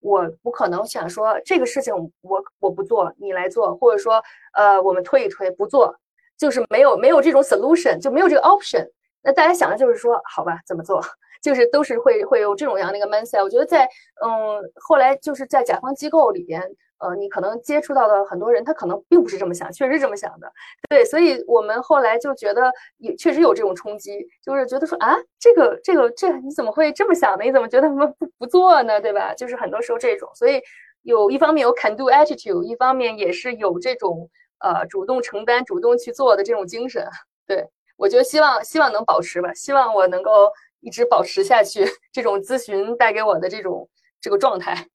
[0.00, 4.22] 我不可能想说这个事情我我不做，你来做，或者说
[4.52, 5.96] 呃我们推一推不做，
[6.38, 8.88] 就是没有没有这种 solution，就没有这个 option。
[9.22, 11.02] 那大家想的就是说好吧，怎么做？
[11.42, 13.84] 就是都是会会有这种样的一个 mindset，我觉得在
[14.24, 16.60] 嗯后来就是在甲方机构里边，
[16.98, 20.50] 呃，你可能接触到的很多人，他可能并不是这么想，确实这么想的，
[20.88, 27.44] 对，所以我们后来就觉得也确实有这种冲击，就是觉得说啊，这个这个这你怎么会这么想呢？
[27.44, 29.00] 你怎么觉得不不做呢？
[29.00, 29.32] 对吧？
[29.34, 30.60] 就是很多时候这种，所以
[31.02, 34.28] 有一方面有 can do attitude，一方面也是有这种
[34.58, 37.06] 呃主动承担、主动去做的这种精神。
[37.46, 37.66] 对
[37.96, 40.50] 我觉得希望希望能保持吧，希望我能够。
[40.80, 43.88] 一直保持下去， 这种咨询带给我的这种
[44.20, 44.86] 这个状态，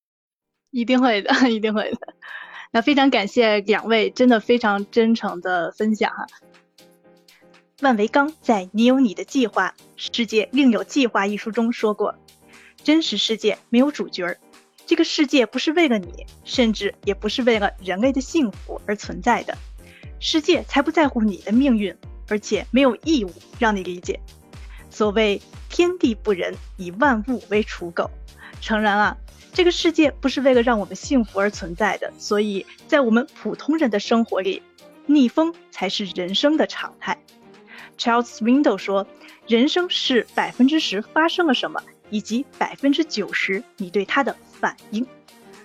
[0.72, 1.98] 一定会的， 一定会的。
[2.72, 6.26] 那非常感谢两位，真的非常真诚的分享哈。
[7.82, 12.16] 万维钢在《你有你的计划，世界另有计划》一书中说过
[12.84, 14.38] ：“真实世界没有主角儿，
[14.86, 19.56] 这个世界不是为了你，甚至也不是为了人类的幸福而存在的。
[20.20, 21.94] 世界才不在乎你的命运，
[22.30, 24.20] 而且没有义务让你理解。
[24.94, 28.12] 所谓天地不仁，以万物为刍狗。
[28.62, 29.18] 诚然啊，
[29.52, 34.62] 这个世界不是为了让我们幸福而存在的，所以在我们普通人的生活里，
[35.08, 37.20] 逆风才是人生的常态。”
[37.98, 39.08] Charles Swindoll 说
[39.48, 45.06] ：“人生是百分之十发生了什么，以及百分之九十你对它的反应。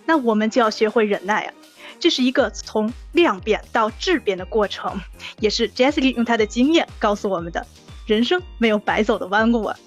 [0.07, 1.53] 那我们就要学会忍耐啊，
[2.01, 4.99] 这是一个从量变到质变的过程，
[5.39, 7.67] 也是 Jessica 用她的经验告诉我们的。
[8.09, 9.79] 人生没有白走的弯路啊。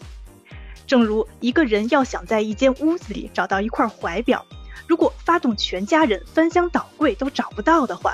[0.86, 4.46] 正如一个人要想在一间屋子里找到一块怀表，
[4.88, 8.14] 如果发动全家人翻箱倒柜都找不到的话，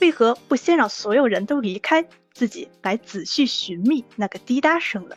[0.00, 5.16] 为何不先让所有人都离开？”自己来仔细寻觅那个滴答声了，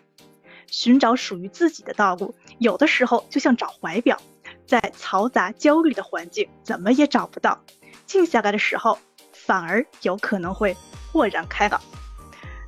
[0.68, 4.20] 寻找属于自己的道路，有的时候就像找怀表，
[4.68, 7.64] 在嘈杂焦虑的环境怎么也找不到，
[8.06, 9.00] 静下来的时候
[9.32, 10.76] 反而有可能会
[11.12, 11.80] 豁然开朗。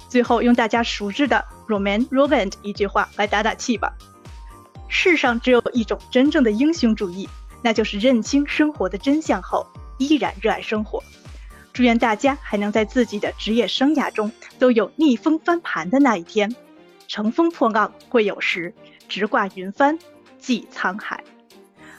[0.07, 3.93] 最后用大家熟知的 Roman Roland 一句话来打打气吧：
[4.87, 7.27] 世上只有一种真正的英雄主义，
[7.61, 9.65] 那就是认清生活的真相后
[9.97, 11.03] 依然热爱生活。
[11.73, 16.55] 祝愿大家还能在自己的职业生涯中都有逆风翻盘的那一天，
[17.07, 18.73] 乘风破浪会有时，
[19.09, 19.99] 直挂云帆
[20.39, 21.23] 济沧海。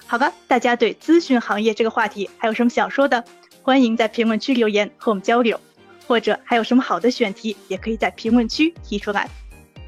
[0.07, 3.25] 好吧，大家对咨询行业这个话题还有什么想说的？
[3.63, 5.61] 欢迎在评论区留言和我们交流，
[6.07, 9.29] 或者还有什么好的选题，也可以在评论区提出来。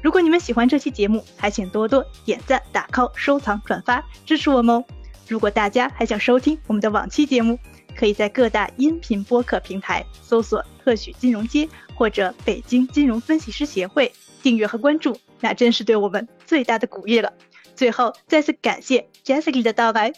[0.01, 4.83] 如果你们喜欢这期节目，还请多多点赞、打 call、收藏、转发支持我们哦。
[5.27, 7.59] 如果大家还想收听我们的往期节目，
[7.95, 17.33] 可以在各大音频播客平台搜索“特许金融街”或者“北京金融分析师协会”，订阅和关注，那真是对我们最大的鼓励了。
[17.75, 20.13] 最后，再次感谢 Jessica 的到来，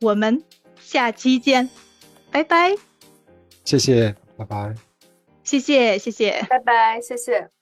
[0.00, 0.42] 我们
[0.80, 1.68] 下期见，
[2.30, 2.74] 拜拜。
[3.64, 4.85] 谢谢，拜拜。
[5.46, 7.55] 谢谢，谢谢，拜拜，谢谢。